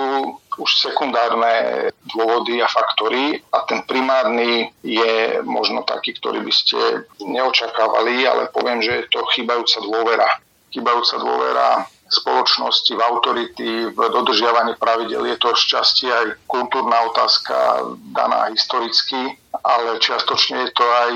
už 0.57 0.69
sekundárne 0.77 1.89
dôvody 2.13 2.61
a 2.61 2.69
faktory 2.69 3.41
a 3.49 3.65
ten 3.65 3.81
primárny 3.89 4.69
je 4.85 5.41
možno 5.41 5.81
taký, 5.81 6.13
ktorý 6.13 6.45
by 6.45 6.53
ste 6.53 6.79
neočakávali, 7.21 8.27
ale 8.29 8.53
poviem, 8.53 8.81
že 8.83 9.03
je 9.03 9.05
to 9.09 9.25
chýbajúca 9.33 9.81
dôvera. 9.81 10.29
Chýbajúca 10.69 11.15
dôvera 11.21 11.69
spoločnosti, 12.13 12.93
v 12.93 13.01
autority, 13.01 13.69
v 13.89 13.97
dodržiavaní 13.97 14.77
pravidel. 14.77 15.25
Je 15.25 15.37
to 15.41 15.57
šťastie 15.57 16.09
aj 16.13 16.25
kultúrna 16.45 17.09
otázka 17.09 17.89
daná 18.13 18.53
historicky 18.53 19.41
ale 19.61 20.01
čiastočne 20.01 20.65
je 20.65 20.71
to 20.73 20.81
aj 20.81 21.11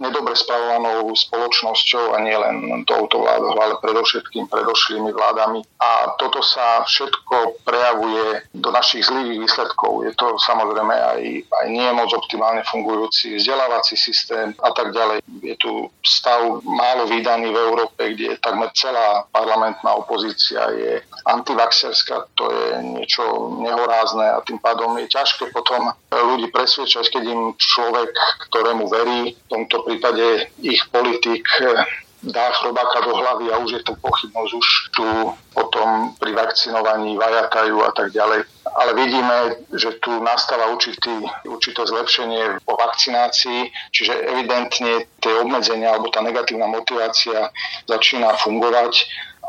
nedobre 0.00 0.32
spravovanou 0.32 1.12
spoločnosťou 1.12 2.16
a 2.16 2.24
nie 2.24 2.32
len 2.32 2.56
touto 2.88 3.20
vládou, 3.20 3.52
ale 3.60 3.76
predovšetkým 3.84 4.48
predošlými 4.48 5.12
vládami. 5.12 5.60
A 5.76 6.16
toto 6.16 6.40
sa 6.40 6.80
všetko 6.88 7.62
prejavuje 7.68 8.48
do 8.56 8.72
našich 8.72 9.04
zlých 9.04 9.44
výsledkov. 9.44 10.08
Je 10.08 10.12
to 10.16 10.40
samozrejme 10.40 10.94
aj, 10.94 11.20
aj 11.44 11.66
nie 11.68 11.88
moc 11.92 12.08
optimálne 12.16 12.64
fungujúci 12.64 13.36
vzdelávací 13.36 13.94
systém 14.00 14.56
a 14.64 14.72
tak 14.72 14.96
ďalej. 14.96 15.20
Je 15.44 15.54
tu 15.60 15.92
stav 16.00 16.40
málo 16.64 17.04
vydaný 17.12 17.52
v 17.52 17.60
Európe, 17.60 18.00
kde 18.16 18.40
takmer 18.40 18.72
celá 18.72 19.28
parlamentná 19.30 19.92
opozícia 19.92 20.64
je 20.72 21.04
antivaxerská. 21.28 22.24
To 22.40 22.44
je 22.48 22.68
niečo 22.82 23.22
nehorázne 23.60 24.26
a 24.32 24.40
tým 24.42 24.56
pádom 24.58 24.96
je 24.96 25.12
ťažké 25.12 25.52
potom 25.52 25.92
ľudí 26.08 26.48
presvedčať, 26.48 27.12
keď 27.12 27.24
im 27.28 27.42
človek 27.58 27.81
človek, 27.82 28.14
ktorému 28.46 28.86
verí, 28.86 29.34
v 29.34 29.48
tomto 29.50 29.82
prípade 29.82 30.46
ich 30.62 30.86
politik 30.94 31.42
eh, 31.58 31.82
dá 32.22 32.54
chrobáka 32.54 33.02
do 33.02 33.18
hlavy 33.18 33.50
a 33.50 33.58
už 33.58 33.70
je 33.74 33.82
to 33.82 33.98
pochybnosť, 33.98 34.52
už 34.54 34.68
tu 34.94 35.06
potom 35.50 36.14
pri 36.22 36.30
vakcinovaní 36.38 37.18
vajatajú 37.18 37.82
a 37.82 37.90
tak 37.90 38.14
ďalej. 38.14 38.46
Ale 38.78 38.90
vidíme, 38.94 39.36
že 39.74 39.98
tu 39.98 40.22
nastáva 40.22 40.70
určitý, 40.70 41.10
určité 41.42 41.82
zlepšenie 41.82 42.62
po 42.62 42.78
vakcinácii, 42.78 43.74
čiže 43.90 44.14
evidentne 44.30 45.10
tie 45.18 45.34
obmedzenia 45.42 45.98
alebo 45.98 46.14
tá 46.14 46.22
negatívna 46.22 46.70
motivácia 46.70 47.50
začína 47.90 48.38
fungovať 48.38 49.02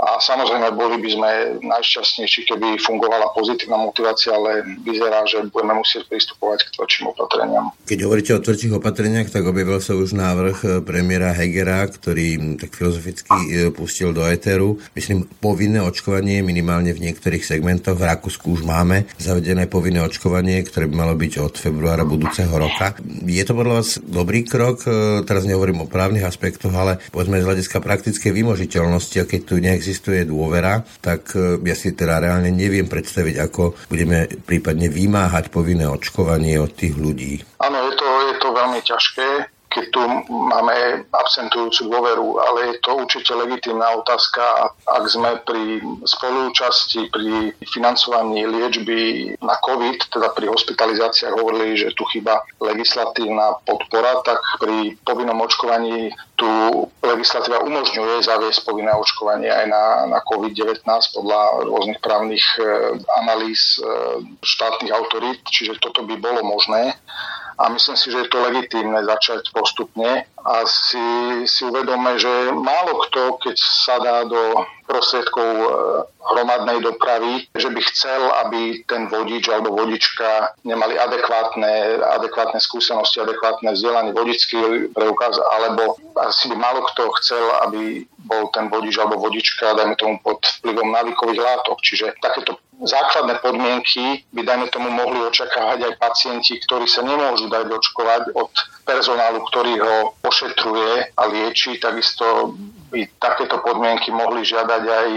a 0.03 0.19
samozrejme 0.19 0.75
boli 0.75 0.99
by 0.99 1.09
sme 1.15 1.31
najšťastnejší, 1.63 2.51
keby 2.51 2.75
fungovala 2.83 3.31
pozitívna 3.31 3.79
motivácia, 3.79 4.35
ale 4.35 4.67
vyzerá, 4.83 5.23
že 5.23 5.47
budeme 5.47 5.79
musieť 5.79 6.11
pristupovať 6.11 6.67
k 6.67 6.69
tvrdším 6.75 7.05
opatreniam. 7.15 7.71
Keď 7.87 7.99
hovoríte 8.03 8.31
o 8.35 8.43
tvrdších 8.43 8.75
opatreniach, 8.75 9.31
tak 9.31 9.47
objavil 9.47 9.79
sa 9.79 9.95
už 9.95 10.11
návrh 10.11 10.57
e, 10.59 10.67
premiéra 10.83 11.31
Hegera, 11.31 11.87
ktorý 11.87 12.59
tak 12.59 12.75
filozoficky 12.75 13.31
e, 13.31 13.71
pustil 13.71 14.11
do 14.11 14.27
éteru. 14.27 14.83
Myslím, 14.91 15.23
povinné 15.39 15.79
očkovanie 15.79 16.43
minimálne 16.43 16.91
v 16.91 17.07
niektorých 17.07 17.43
segmentoch. 17.47 17.95
V 17.95 18.03
Rakúsku 18.03 18.59
už 18.59 18.67
máme 18.67 19.07
zavedené 19.15 19.71
povinné 19.71 20.03
očkovanie, 20.03 20.59
ktoré 20.67 20.91
by 20.91 20.95
malo 20.99 21.15
byť 21.15 21.33
od 21.39 21.55
februára 21.55 22.03
budúceho 22.03 22.51
roka. 22.51 22.99
Je 23.23 23.43
to 23.47 23.55
podľa 23.55 23.73
vás 23.79 23.89
dobrý 24.03 24.43
krok? 24.43 24.83
E, 24.83 25.23
teraz 25.23 25.47
nehovorím 25.47 25.87
o 25.87 25.91
právnych 25.91 26.27
aspektoch, 26.27 26.75
ale 26.75 26.99
povedzme 27.15 27.39
z 27.39 27.47
hľadiska 27.47 27.79
praktickej 27.79 28.31
vymožiteľnosti, 28.35 29.15
keď 29.23 29.41
tu 29.47 29.55
neexistuje 29.63 29.92
dôvera, 30.25 30.81
tak 31.03 31.35
ja 31.61 31.75
si 31.75 31.93
teda 31.93 32.23
reálne 32.23 32.49
neviem 32.49 32.89
predstaviť, 32.89 33.35
ako 33.43 33.75
budeme 33.91 34.25
prípadne 34.25 34.89
vymáhať 34.89 35.53
povinné 35.53 35.85
očkovanie 35.85 36.57
od 36.57 36.71
tých 36.73 36.95
ľudí. 36.95 37.43
Áno, 37.61 37.77
je 37.89 37.93
to, 37.99 38.07
je 38.07 38.35
to 38.39 38.47
veľmi 38.49 38.79
ťažké 38.81 39.27
keď 39.73 39.85
tu 39.89 40.01
máme 40.29 41.01
absentujúcu 41.09 41.81
dôveru, 41.89 42.27
ale 42.37 42.59
je 42.69 42.75
to 42.85 42.91
určite 42.93 43.33
legitímna 43.33 43.89
otázka. 43.97 44.69
Ak 44.85 45.03
sme 45.09 45.41
pri 45.41 45.81
spolúčasti, 46.05 47.09
pri 47.09 47.57
financovaní 47.73 48.45
liečby 48.45 49.33
na 49.41 49.57
COVID, 49.57 50.13
teda 50.13 50.29
pri 50.37 50.53
hospitalizáciách 50.53 51.33
hovorili, 51.33 51.73
že 51.73 51.97
tu 51.97 52.05
chyba 52.13 52.45
legislatívna 52.61 53.57
podpora, 53.65 54.21
tak 54.21 54.37
pri 54.61 54.93
povinnom 55.01 55.41
očkovaní 55.41 56.13
tu 56.43 56.51
legislatíva 57.07 57.63
umožňuje 57.63 58.27
zaviesť 58.27 58.67
povinné 58.67 58.91
očkovanie 58.91 59.47
aj 59.47 59.65
na, 59.71 59.83
na 60.11 60.19
COVID-19 60.27 60.83
podľa 61.15 61.41
rôznych 61.71 61.99
právnych 62.03 62.43
e, 62.59 62.99
analýz 63.23 63.79
e, 63.79 63.87
štátnych 64.43 64.91
autorít, 64.91 65.39
čiže 65.47 65.79
toto 65.79 66.03
by 66.03 66.19
bolo 66.19 66.43
možné. 66.43 66.99
A 67.55 67.71
myslím 67.71 67.95
si, 67.95 68.11
že 68.11 68.27
je 68.27 68.31
to 68.33 68.43
legitímne 68.43 68.99
začať 69.07 69.55
postupne 69.55 70.27
a 70.43 70.67
si, 70.67 70.99
si 71.47 71.63
uvedome, 71.63 72.19
že 72.19 72.51
málo 72.51 72.99
kto, 73.07 73.39
keď 73.39 73.55
sa 73.55 73.95
dá 74.03 74.27
do 74.27 74.67
prostriedkov 74.83 75.47
e, 75.47 75.67
hromadnej 76.19 76.83
dopravy, 76.83 77.47
že 77.55 77.71
by 77.71 77.81
chcel, 77.87 78.21
aby 78.43 78.83
ten 78.83 79.07
vodič 79.07 79.47
alebo 79.47 79.71
vodička 79.71 80.51
nemali 80.67 80.99
adekvátne, 80.99 82.03
adekvátne 82.19 82.59
skúsenosti, 82.59 83.23
adekvátne 83.23 83.71
vzdelanie, 83.71 84.11
vodický 84.11 84.91
preukaz, 84.91 85.39
alebo 85.39 85.95
asi 86.19 86.51
by 86.51 86.55
málo 86.59 86.83
kto 86.91 87.07
chcel, 87.23 87.43
aby 87.63 88.03
bol 88.27 88.51
ten 88.51 88.67
vodič 88.67 88.99
alebo 88.99 89.23
vodička, 89.23 89.79
dajme 89.79 89.95
tomu 89.95 90.19
pod 90.19 90.43
vplyvom 90.59 90.91
návykových 90.91 91.39
látok. 91.39 91.79
Čiže 91.79 92.19
takéto 92.19 92.59
základné 92.81 93.37
podmienky 93.39 94.25
by, 94.33 94.41
dajme 94.41 94.67
tomu, 94.73 94.89
mohli 94.89 95.21
očakávať 95.29 95.85
aj 95.85 95.93
pacienti, 96.01 96.57
ktorí 96.65 96.89
sa 96.89 97.05
nemôžu 97.05 97.47
dať 97.47 97.69
očkovať 97.69 98.23
od 98.33 98.49
personálu, 98.83 99.45
ktorý 99.53 99.73
ho 99.79 99.95
ošetruje 100.25 101.13
a 101.13 101.23
lieči. 101.29 101.77
Takisto 101.77 102.57
by 102.89 103.05
takéto 103.21 103.61
podmienky 103.61 104.09
mohli 104.09 104.45
žiadať 104.45 104.83
aj 104.85 105.09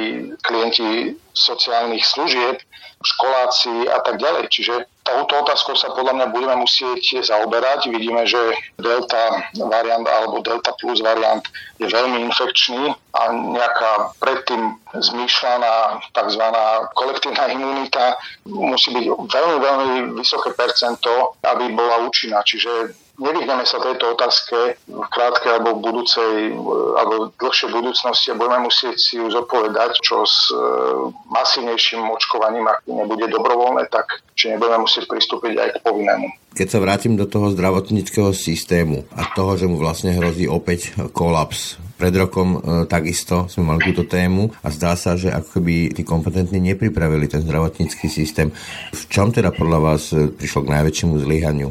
klienti 0.45 1.17
sociálnych 1.33 2.05
služieb, 2.05 2.61
školáci 3.05 3.89
a 3.89 4.01
tak 4.01 4.21
ďalej. 4.21 4.45
Čiže 4.49 4.75
touto 5.07 5.47
otázkou 5.47 5.79
sa 5.79 5.95
podľa 5.95 6.19
mňa 6.19 6.27
budeme 6.35 6.57
musieť 6.67 7.23
zaoberať. 7.23 7.87
Vidíme, 7.89 8.27
že 8.27 8.39
delta 8.77 9.47
variant 9.55 10.03
alebo 10.03 10.43
delta 10.43 10.75
plus 10.83 10.99
variant 10.99 11.43
je 11.79 11.87
veľmi 11.87 12.27
infekčný 12.27 12.91
a 13.15 13.21
nejaká 13.33 14.19
predtým 14.19 14.75
zmýšľaná 14.93 16.03
tzv. 16.11 16.45
kolektívna 16.99 17.47
imunita 17.55 18.19
musí 18.51 18.91
byť 18.91 19.07
veľmi, 19.07 19.57
veľmi 19.63 19.89
vysoké 20.19 20.51
percento, 20.59 21.39
aby 21.47 21.71
bola 21.71 22.03
účinná. 22.05 22.43
Čiže 22.43 23.06
nevyhneme 23.19 23.65
sa 23.65 23.81
tejto 23.81 24.17
otázke 24.17 24.77
v 24.87 25.09
krátkej 25.09 25.51
alebo 25.57 25.77
v 25.77 25.85
budúcej 25.85 26.33
alebo 26.97 27.33
dlhšej 27.41 27.71
budúcnosti 27.73 28.33
a 28.33 28.39
budeme 28.39 28.69
musieť 28.69 28.97
si 28.97 29.15
ju 29.17 29.27
zodpovedať, 29.33 30.01
čo 30.05 30.25
s 30.25 30.53
e, 30.53 30.57
masívnejším 31.33 32.05
očkovaním, 32.13 32.69
ak 32.69 32.85
nebude 32.89 33.27
dobrovoľné, 33.33 33.89
tak 33.89 34.21
či 34.37 34.53
nebudeme 34.53 34.85
musieť 34.85 35.09
pristúpiť 35.09 35.55
aj 35.57 35.69
k 35.77 35.83
povinnému. 35.85 36.27
Keď 36.57 36.69
sa 36.73 36.81
vrátim 36.81 37.21
do 37.21 37.29
toho 37.29 37.53
zdravotníckého 37.53 38.33
systému 38.33 39.05
a 39.13 39.29
toho, 39.37 39.61
že 39.61 39.69
mu 39.69 39.77
vlastne 39.77 40.17
hrozí 40.17 40.49
opäť 40.49 40.97
kolaps, 41.13 41.77
pred 41.97 42.13
rokom 42.13 42.61
e, 42.61 42.85
takisto 42.85 43.49
sme 43.49 43.73
mali 43.73 43.81
túto 43.89 44.05
tému 44.05 44.53
a 44.61 44.69
zdá 44.69 44.93
sa, 45.01 45.17
že 45.17 45.33
ako 45.33 45.61
keby 45.61 45.97
tí 45.97 46.05
kompetentní 46.05 46.61
nepripravili 46.61 47.25
ten 47.25 47.41
zdravotnícky 47.41 48.13
systém. 48.13 48.53
V 48.93 49.03
čom 49.09 49.33
teda 49.33 49.49
podľa 49.49 49.79
vás 49.81 50.13
e, 50.13 50.29
prišlo 50.29 50.69
k 50.69 50.73
najväčšiemu 50.77 51.15
zlyhaniu? 51.25 51.69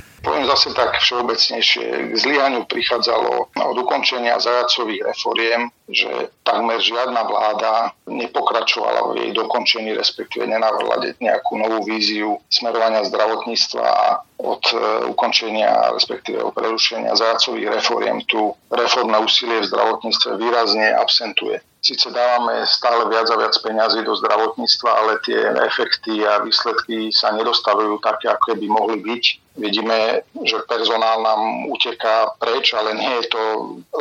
Zase 0.55 0.71
tak 0.71 0.95
všeobecnejšie. 1.03 1.87
K 2.09 2.13
zlyhaniu 2.15 2.63
prichádzalo 2.63 3.51
od 3.59 3.75
ukončenia 3.75 4.39
zajacových 4.39 5.03
reforiem, 5.11 5.67
že 5.91 6.31
takmer 6.47 6.79
žiadna 6.79 7.27
vláda 7.27 7.91
nepokračovala 8.07 9.11
v 9.11 9.19
jej 9.19 9.31
dokončení, 9.35 9.91
respektíve 9.99 10.47
nenavrhla 10.47 11.11
nejakú 11.19 11.59
novú 11.59 11.83
víziu 11.83 12.39
smerovania 12.47 13.03
zdravotníctva 13.03 13.83
a 13.83 14.07
od 14.37 14.63
e, 14.73 14.75
ukončenia, 15.07 15.95
respektíve 15.95 16.43
od 16.43 16.51
prerušenia 16.51 17.15
zajacových 17.15 17.79
reforiem 17.79 18.19
tu 18.27 18.51
reformné 18.67 19.15
úsilie 19.23 19.63
v 19.63 19.69
zdravotníctve 19.71 20.29
výrazne 20.35 20.91
absentuje. 20.91 21.63
Sice 21.85 22.09
dávame 22.09 22.65
stále 22.65 23.05
viac 23.13 23.29
a 23.29 23.37
viac 23.37 23.53
peňazí 23.61 24.01
do 24.01 24.17
zdravotníctva, 24.17 24.89
ale 24.89 25.21
tie 25.21 25.37
efekty 25.69 26.25
a 26.25 26.41
výsledky 26.41 27.13
sa 27.13 27.29
nedostavujú 27.37 28.01
také, 28.01 28.33
ako 28.33 28.57
by 28.57 28.65
mohli 28.65 28.97
byť. 29.05 29.23
Vidíme, 29.55 30.25
že 30.43 30.65
personál 30.67 31.23
nám 31.23 31.69
uteká 31.71 32.33
preč, 32.41 32.73
ale 32.75 32.91
nie 32.97 33.13
je 33.21 33.31
to 33.31 33.41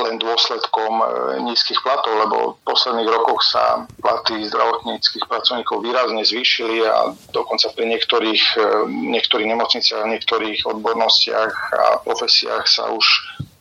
len 0.01 0.19
dôsledkom 0.19 0.93
e, 0.99 1.05
nízkych 1.47 1.79
platov, 1.85 2.11
lebo 2.27 2.37
v 2.59 2.73
posledných 2.73 3.07
rokoch 3.07 3.45
sa 3.45 3.87
platy 4.03 4.49
zdravotníckých 4.49 5.29
pracovníkov 5.31 5.85
výrazne 5.85 6.25
zvýšili 6.27 6.83
a 6.89 7.13
dokonca 7.31 7.69
pri 7.71 7.85
niektorých, 7.87 8.45
e, 8.59 8.69
niektorých 9.13 9.47
nemocniciach, 9.55 10.09
odbornostiach 10.65 11.53
a 11.75 11.85
profesiách 12.05 12.65
sa 12.65 12.89
už 12.91 13.07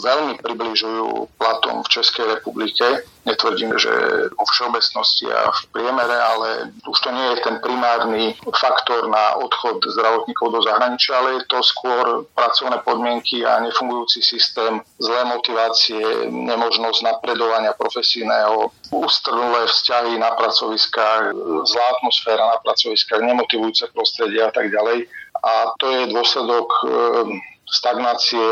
veľmi 0.03 0.35
približujú 0.43 1.31
platom 1.39 1.79
v 1.87 1.91
Českej 1.91 2.25
republike. 2.37 3.07
Netvrdím, 3.23 3.71
že 3.79 3.87
vo 4.35 4.43
všeobecnosti 4.51 5.31
a 5.31 5.47
v 5.47 5.61
priemere, 5.71 6.11
ale 6.11 6.75
už 6.83 6.97
to 6.99 7.09
nie 7.15 7.23
je 7.31 7.37
ten 7.39 7.55
primárny 7.63 8.35
faktor 8.51 9.07
na 9.07 9.39
odchod 9.39 9.79
zdravotníkov 9.79 10.51
do 10.51 10.59
zahraničia, 10.59 11.15
ale 11.15 11.39
je 11.39 11.47
to 11.47 11.63
skôr 11.63 12.27
pracovné 12.35 12.83
podmienky 12.83 13.47
a 13.47 13.63
nefungujúci 13.63 14.19
systém, 14.19 14.83
zlé 14.99 15.23
motivácie, 15.23 16.03
nemožnosť 16.27 16.99
napredovania 16.99 17.71
profesijného, 17.79 18.75
ústrnulé 18.91 19.71
vzťahy 19.71 20.19
na 20.19 20.35
pracoviskách, 20.35 21.31
zlá 21.63 21.85
atmosféra 21.95 22.43
na 22.43 22.59
pracoviskách, 22.59 23.23
nemotivujúce 23.23 23.87
prostredie 23.95 24.43
a 24.43 24.51
tak 24.51 24.67
ďalej. 24.67 25.07
A 25.43 25.75
to 25.75 25.91
je 25.91 26.07
dôsledok 26.07 26.71
stagnácie 27.73 28.45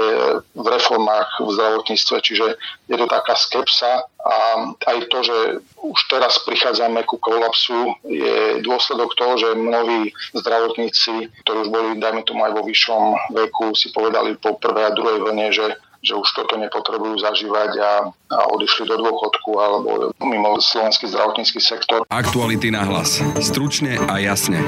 v 0.58 0.66
reformách 0.66 1.30
v 1.46 1.50
zdravotníctve, 1.54 2.16
čiže 2.26 2.46
je 2.90 2.96
to 2.98 3.06
taká 3.06 3.38
skepsa 3.38 4.10
a 4.18 4.38
aj 4.90 4.98
to, 5.14 5.20
že 5.22 5.38
už 5.78 6.00
teraz 6.10 6.42
prichádzame 6.42 7.06
ku 7.06 7.22
kolapsu, 7.22 7.94
je 8.02 8.66
dôsledok 8.66 9.14
toho, 9.14 9.38
že 9.38 9.54
mnohí 9.54 10.10
zdravotníci, 10.34 11.30
ktorí 11.46 11.58
už 11.68 11.70
boli, 11.70 12.02
dajme 12.02 12.26
tomu 12.26 12.50
aj 12.50 12.54
vo 12.58 12.66
vyššom 12.66 13.04
veku, 13.38 13.78
si 13.78 13.94
povedali 13.94 14.34
po 14.42 14.58
prvej 14.58 14.90
a 14.90 14.96
druhej 14.98 15.20
vlne, 15.22 15.50
že 15.54 15.68
že 16.02 16.18
už 16.18 16.34
toto 16.34 16.58
nepotrebujú 16.58 17.22
zažívať 17.22 17.78
a, 17.78 18.10
a 18.10 18.38
odišli 18.58 18.90
do 18.90 18.98
dôchodku 19.06 19.54
alebo 19.62 20.10
mimo 20.18 20.58
slovenský 20.58 21.06
zdravotnícky 21.06 21.62
sektor. 21.62 22.02
Aktuality 22.10 22.74
na 22.74 22.82
hlas. 22.90 23.22
Stručne 23.38 24.02
a 24.10 24.18
jasne 24.18 24.66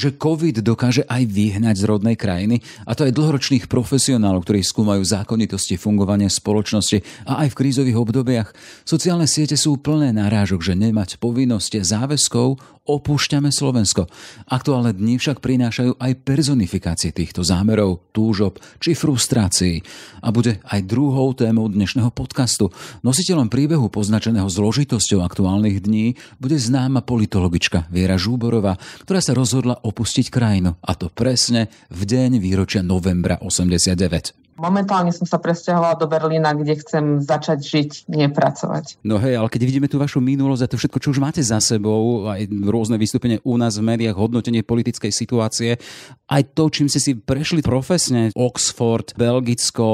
že 0.00 0.16
COVID 0.16 0.64
dokáže 0.64 1.04
aj 1.04 1.28
vyhnať 1.28 1.76
z 1.76 1.84
rodnej 1.84 2.16
krajiny, 2.16 2.64
a 2.88 2.96
to 2.96 3.04
aj 3.04 3.12
dlhoročných 3.12 3.68
profesionálov, 3.68 4.48
ktorí 4.48 4.64
skúmajú 4.64 5.04
zákonitosti 5.04 5.76
fungovania 5.76 6.32
spoločnosti 6.32 7.28
a 7.28 7.44
aj 7.44 7.52
v 7.52 7.58
krízových 7.60 8.00
obdobiach. 8.00 8.48
Sociálne 8.88 9.28
siete 9.28 9.60
sú 9.60 9.76
plné 9.76 10.16
nárážok, 10.16 10.64
že 10.64 10.72
nemať 10.72 11.20
povinnosť 11.20 11.84
záväzkov 11.84 12.80
opúšťame 12.90 13.54
Slovensko. 13.54 14.10
Aktuálne 14.50 14.90
dni 14.90 15.20
však 15.20 15.38
prinášajú 15.38 16.00
aj 16.00 16.12
personifikácie 16.26 17.14
týchto 17.14 17.46
zámerov, 17.46 18.10
túžob 18.10 18.58
či 18.82 18.98
frustrácií. 18.98 19.84
A 20.24 20.34
bude 20.34 20.58
aj 20.66 20.88
druhou 20.88 21.30
témou 21.36 21.70
dnešného 21.70 22.10
podcastu. 22.10 22.72
Nositeľom 23.06 23.46
príbehu 23.46 23.92
poznačeného 23.92 24.48
zložitosťou 24.50 25.22
aktuálnych 25.22 25.84
dní 25.86 26.18
bude 26.42 26.58
známa 26.58 27.04
politologička 27.06 27.86
Viera 27.92 28.18
Žúborová, 28.18 28.74
ktorá 29.06 29.20
sa 29.22 29.36
rozhodla 29.36 29.78
opustiť 29.90 30.30
krajinu. 30.30 30.78
A 30.80 30.94
to 30.94 31.10
presne 31.10 31.66
v 31.90 32.02
deň 32.06 32.38
výročia 32.38 32.80
novembra 32.80 33.36
89. 33.42 34.40
Momentálne 34.60 35.08
som 35.08 35.24
sa 35.24 35.40
presťahovala 35.40 35.96
do 35.96 36.04
Berlína, 36.04 36.52
kde 36.52 36.76
chcem 36.84 37.24
začať 37.24 37.64
žiť, 37.64 37.90
nepracovať. 38.12 39.00
No 39.00 39.16
hej, 39.16 39.40
ale 39.40 39.48
keď 39.48 39.62
vidíme 39.64 39.88
tú 39.88 39.96
vašu 39.96 40.20
minulosť 40.20 40.62
a 40.68 40.68
to 40.68 40.76
všetko, 40.76 41.00
čo 41.00 41.16
už 41.16 41.22
máte 41.24 41.40
za 41.40 41.56
sebou, 41.64 42.28
aj 42.28 42.44
rôzne 42.68 43.00
vystúpenie 43.00 43.40
u 43.40 43.56
nás 43.56 43.80
v 43.80 43.88
médiách, 43.88 44.20
hodnotenie 44.20 44.60
politickej 44.60 45.08
situácie, 45.08 45.80
aj 46.28 46.42
to, 46.52 46.68
čím 46.68 46.92
ste 46.92 47.00
si 47.00 47.16
prešli 47.16 47.64
profesne, 47.64 48.36
Oxford, 48.36 49.16
Belgicko, 49.16 49.88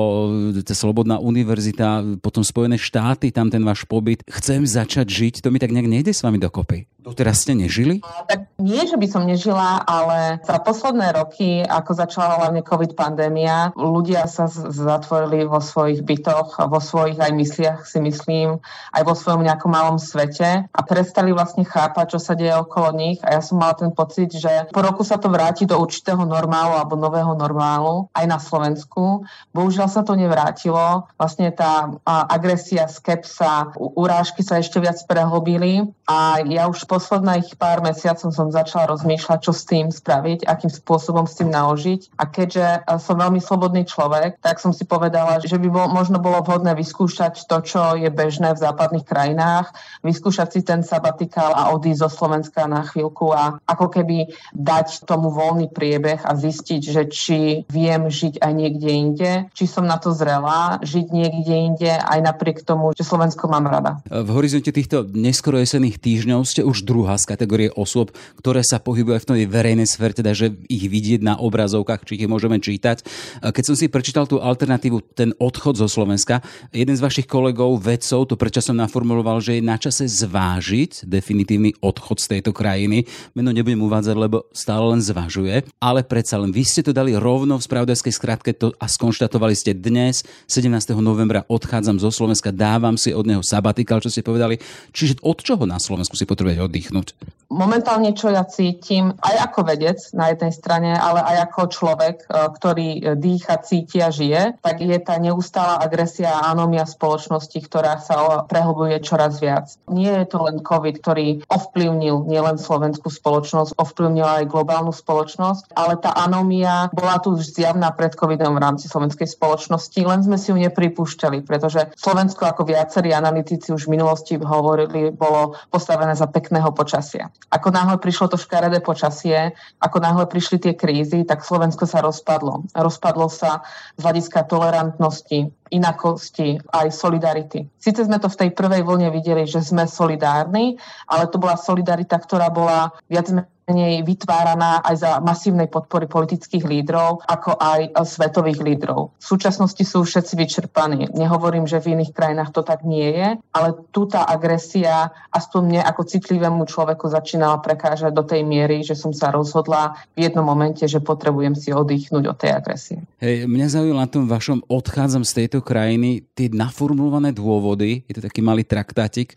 tá 0.66 0.74
Slobodná 0.74 1.22
univerzita, 1.22 2.18
potom 2.18 2.42
Spojené 2.42 2.74
štáty, 2.74 3.30
tam 3.30 3.46
ten 3.46 3.62
váš 3.62 3.86
pobyt. 3.86 4.26
Chcem 4.26 4.66
začať 4.66 5.06
žiť, 5.06 5.34
to 5.46 5.54
mi 5.54 5.62
tak 5.62 5.70
nejak 5.70 5.86
nejde 5.86 6.10
s 6.10 6.26
vami 6.26 6.42
dokopy. 6.42 6.90
Doteraz 7.06 7.46
ste 7.46 7.54
nežili? 7.54 8.02
Tak 8.02 8.58
nie, 8.58 8.82
že 8.82 8.98
by 8.98 9.06
som 9.06 9.22
nežila, 9.30 9.78
ale 9.86 10.42
za 10.42 10.58
posledné 10.58 11.14
roky, 11.14 11.62
ako 11.62 11.94
začala 11.94 12.42
hlavne 12.42 12.66
COVID 12.66 12.98
pandémia, 12.98 13.70
ľudia 13.78 14.26
sa 14.26 14.50
zatvorili 14.50 15.46
vo 15.46 15.62
svojich 15.62 16.02
bytoch, 16.02 16.58
vo 16.66 16.82
svojich 16.82 17.14
aj 17.22 17.30
mysliach 17.30 17.80
si 17.86 18.02
myslím, 18.02 18.58
aj 18.90 19.02
vo 19.06 19.14
svojom 19.14 19.46
nejakom 19.46 19.70
malom 19.70 20.02
svete 20.02 20.66
a 20.66 20.80
prestali 20.82 21.30
vlastne 21.30 21.62
chápať, 21.62 22.16
čo 22.16 22.18
sa 22.18 22.34
deje 22.34 22.58
okolo 22.58 22.90
nich 22.98 23.22
a 23.22 23.38
ja 23.38 23.40
som 23.44 23.62
mala 23.62 23.78
ten 23.78 23.94
pocit, 23.94 24.34
že 24.34 24.66
po 24.74 24.82
roku 24.82 25.06
sa 25.06 25.14
to 25.22 25.30
vráti 25.30 25.62
do 25.62 25.78
určitého 25.78 26.26
normálu 26.26 26.74
alebo 26.74 26.98
nového 26.98 27.38
normálu 27.38 28.10
aj 28.18 28.26
na 28.26 28.42
Slovensku. 28.42 29.22
Bohužiaľ 29.54 29.86
sa 29.86 30.02
to 30.02 30.18
nevrátilo. 30.18 31.06
Vlastne 31.14 31.54
tá 31.54 31.86
agresia, 32.02 32.90
skepsa, 32.90 33.70
urážky 33.78 34.42
sa 34.42 34.58
ešte 34.58 34.82
viac 34.82 34.98
prehlbili 35.06 35.86
a 36.10 36.42
ja 36.42 36.66
už 36.66 36.82
posledných 36.96 37.60
pár 37.60 37.84
mesiacov 37.84 38.32
som 38.32 38.48
začala 38.48 38.88
rozmýšľať, 38.96 39.38
čo 39.44 39.52
s 39.52 39.68
tým 39.68 39.92
spraviť, 39.92 40.48
akým 40.48 40.72
spôsobom 40.72 41.28
s 41.28 41.36
tým 41.36 41.52
naložiť. 41.52 42.16
A 42.16 42.24
keďže 42.24 42.64
e, 42.64 42.80
som 42.96 43.20
veľmi 43.20 43.36
slobodný 43.36 43.84
človek, 43.84 44.40
tak 44.40 44.56
som 44.56 44.72
si 44.72 44.88
povedala, 44.88 45.44
že 45.44 45.60
by 45.60 45.68
bol, 45.68 45.92
možno 45.92 46.16
bolo 46.16 46.40
vhodné 46.40 46.72
vyskúšať 46.72 47.44
to, 47.44 47.60
čo 47.60 48.00
je 48.00 48.08
bežné 48.08 48.56
v 48.56 48.62
západných 48.64 49.04
krajinách, 49.04 49.76
vyskúšať 50.00 50.48
si 50.56 50.60
ten 50.64 50.80
sabatikál 50.80 51.52
a 51.52 51.68
odísť 51.76 52.08
zo 52.08 52.10
Slovenska 52.24 52.64
na 52.64 52.80
chvíľku 52.88 53.36
a 53.36 53.60
ako 53.68 53.92
keby 53.92 54.32
dať 54.56 55.04
tomu 55.04 55.28
voľný 55.28 55.68
priebeh 55.68 56.24
a 56.24 56.32
zistiť, 56.32 56.80
že 56.80 57.02
či 57.12 57.38
viem 57.68 58.08
žiť 58.08 58.40
aj 58.40 58.52
niekde 58.56 58.88
inde, 58.88 59.32
či 59.52 59.68
som 59.68 59.84
na 59.84 60.00
to 60.00 60.16
zrela, 60.16 60.80
žiť 60.80 61.12
niekde 61.12 61.52
inde 61.52 61.92
aj 61.92 62.24
napriek 62.24 62.64
tomu, 62.64 62.96
že 62.96 63.04
Slovensko 63.04 63.52
mám 63.52 63.68
rada. 63.68 64.00
V 64.08 64.30
horizonte 64.32 64.72
týchto 64.72 65.04
neskoro 65.12 65.60
jesených 65.60 66.00
týždňov 66.00 66.46
ste 66.46 66.62
už 66.62 66.85
druhá 66.86 67.18
z 67.18 67.26
kategórie 67.26 67.74
osôb, 67.74 68.14
ktoré 68.38 68.62
sa 68.62 68.78
pohybujú 68.78 69.18
v 69.18 69.26
tej 69.26 69.50
verejnej 69.50 69.90
sfére, 69.90 70.14
teda 70.14 70.30
že 70.30 70.54
ich 70.70 70.86
vidieť 70.86 71.26
na 71.26 71.34
obrazovkách, 71.34 72.06
či 72.06 72.22
ich 72.22 72.30
môžeme 72.30 72.62
čítať. 72.62 73.02
Keď 73.42 73.64
som 73.66 73.74
si 73.74 73.90
prečítal 73.90 74.30
tú 74.30 74.38
alternatívu, 74.38 75.02
ten 75.18 75.34
odchod 75.42 75.74
zo 75.74 75.90
Slovenska, 75.90 76.46
jeden 76.70 76.94
z 76.94 77.02
vašich 77.02 77.26
kolegov, 77.26 77.82
vedcov, 77.82 78.30
to 78.30 78.38
predčasom 78.38 78.78
naformuloval, 78.78 79.42
že 79.42 79.58
je 79.58 79.66
na 79.66 79.74
čase 79.74 80.06
zvážiť 80.06 81.02
definitívny 81.02 81.74
odchod 81.82 82.22
z 82.22 82.38
tejto 82.38 82.54
krajiny. 82.54 83.08
Meno 83.34 83.50
nebudem 83.50 83.82
uvádzať, 83.82 84.14
lebo 84.14 84.46
stále 84.54 84.86
len 84.94 85.02
zvažuje, 85.02 85.66
ale 85.82 86.06
predsa 86.06 86.38
len 86.38 86.54
vy 86.54 86.62
ste 86.62 86.86
to 86.86 86.94
dali 86.94 87.16
rovno 87.16 87.58
v 87.58 87.66
spravodajskej 87.66 88.14
skratke 88.14 88.52
to 88.52 88.76
a 88.76 88.86
skonštatovali 88.86 89.56
ste 89.56 89.72
dnes, 89.72 90.22
17. 90.46 90.70
novembra 91.00 91.42
odchádzam 91.48 91.96
zo 91.96 92.12
Slovenska, 92.12 92.52
dávam 92.52 93.00
si 93.00 93.16
od 93.16 93.24
neho 93.24 93.42
sabatikál, 93.42 94.04
čo 94.04 94.12
ste 94.12 94.20
povedali. 94.20 94.60
Čiže 94.92 95.24
od 95.24 95.40
čoho 95.40 95.64
na 95.64 95.80
Slovensku 95.80 96.14
si 96.14 96.28
potrebujete 96.28 96.60
oddychnúť? 96.76 97.36
Momentálne, 97.46 98.10
čo 98.10 98.26
ja 98.26 98.42
cítim, 98.42 99.14
aj 99.22 99.50
ako 99.50 99.70
vedec 99.70 100.02
na 100.10 100.34
jednej 100.34 100.50
strane, 100.50 100.90
ale 100.98 101.22
aj 101.22 101.46
ako 101.46 101.60
človek, 101.70 102.16
e, 102.26 102.50
ktorý 102.58 102.88
e, 102.90 103.00
dýcha, 103.14 103.62
cíti 103.62 104.02
a 104.02 104.10
žije, 104.10 104.58
tak 104.58 104.82
je 104.82 104.98
tá 104.98 105.14
neustála 105.22 105.78
agresia 105.78 106.26
a 106.26 106.50
anomia 106.50 106.82
spoločnosti, 106.82 107.54
ktorá 107.54 108.02
sa 108.02 108.42
prehlbuje 108.50 108.98
čoraz 108.98 109.38
viac. 109.38 109.70
Nie 109.86 110.26
je 110.26 110.26
to 110.26 110.42
len 110.42 110.58
COVID, 110.58 110.98
ktorý 110.98 111.46
ovplyvnil 111.46 112.26
nielen 112.26 112.58
slovenskú 112.58 113.14
spoločnosť, 113.14 113.78
ovplyvnil 113.78 114.26
aj 114.26 114.50
globálnu 114.50 114.90
spoločnosť, 114.90 115.70
ale 115.78 116.02
tá 116.02 116.18
anomia 116.18 116.90
bola 116.90 117.22
tu 117.22 117.38
už 117.38 117.46
zjavná 117.46 117.94
pred 117.94 118.10
COVIDom 118.18 118.58
v 118.58 118.62
rámci 118.66 118.90
slovenskej 118.90 119.30
spoločnosti, 119.30 120.00
len 120.02 120.26
sme 120.26 120.34
si 120.34 120.50
ju 120.50 120.58
nepripúšťali, 120.58 121.46
pretože 121.46 121.94
Slovensko, 121.94 122.42
ako 122.42 122.66
viacerí 122.66 123.14
analytici 123.14 123.70
už 123.70 123.86
v 123.86 123.94
minulosti 123.94 124.34
hovorili, 124.34 125.14
bolo 125.14 125.54
postavené 125.70 126.18
za 126.18 126.26
pekného 126.56 126.72
počasia. 126.72 127.28
Ako 127.52 127.68
náhle 127.68 128.00
prišlo 128.00 128.32
to 128.32 128.40
škaredé 128.40 128.80
počasie, 128.80 129.52
ako 129.76 130.00
náhle 130.00 130.24
prišli 130.24 130.56
tie 130.56 130.72
krízy, 130.72 131.20
tak 131.28 131.44
Slovensko 131.44 131.84
sa 131.84 132.00
rozpadlo. 132.00 132.64
Rozpadlo 132.72 133.28
sa 133.28 133.60
z 134.00 134.08
hľadiska 134.08 134.48
tolerantnosti, 134.48 135.52
inakosti, 135.70 136.58
aj 136.70 136.88
solidarity. 136.92 137.66
Sice 137.78 138.06
sme 138.06 138.18
to 138.18 138.26
v 138.30 138.46
tej 138.46 138.50
prvej 138.52 138.82
vlne 138.82 139.08
videli, 139.14 139.46
že 139.46 139.62
sme 139.62 139.86
solidárni, 139.86 140.78
ale 141.06 141.30
to 141.30 141.38
bola 141.38 141.58
solidarita, 141.58 142.18
ktorá 142.18 142.50
bola 142.50 142.90
viac 143.06 143.30
menej 143.66 144.06
vytváraná 144.06 144.78
aj 144.86 144.94
za 144.94 145.10
masívnej 145.18 145.66
podpory 145.66 146.06
politických 146.06 146.62
lídrov, 146.62 147.26
ako 147.26 147.58
aj 147.58 147.98
svetových 148.06 148.62
lídrov. 148.62 149.10
V 149.18 149.26
súčasnosti 149.26 149.82
sú 149.82 150.06
všetci 150.06 150.38
vyčerpaní. 150.38 151.10
Nehovorím, 151.10 151.66
že 151.66 151.82
v 151.82 151.98
iných 151.98 152.14
krajinách 152.14 152.54
to 152.54 152.62
tak 152.62 152.86
nie 152.86 153.10
je, 153.10 153.28
ale 153.50 153.68
tu 153.90 154.06
tá 154.06 154.22
agresia 154.22 155.10
aspoň 155.34 155.60
mne 155.66 155.82
ako 155.82 156.02
citlivému 156.06 156.62
človeku 156.62 157.10
začínala 157.10 157.58
prekážať 157.58 158.14
do 158.14 158.22
tej 158.22 158.46
miery, 158.46 158.86
že 158.86 158.94
som 158.94 159.10
sa 159.10 159.34
rozhodla 159.34 159.98
v 160.14 160.30
jednom 160.30 160.46
momente, 160.46 160.86
že 160.86 161.02
potrebujem 161.02 161.58
si 161.58 161.74
oddychnúť 161.74 162.24
od 162.30 162.36
tej 162.38 162.50
agresie. 162.54 162.98
Hej, 163.18 163.50
mňa 163.50 163.66
zaujíma 163.66 164.06
na 164.06 164.06
tom 164.06 164.30
vašom 164.30 164.62
odchádzam 164.70 165.26
z 165.26 165.42
tejto 165.42 165.55
krajiny 165.62 166.24
tie 166.32 166.50
naformulované 166.52 167.32
dôvody, 167.32 168.04
je 168.08 168.18
to 168.18 168.26
taký 168.26 168.40
malý 168.40 168.64
traktátik, 168.64 169.36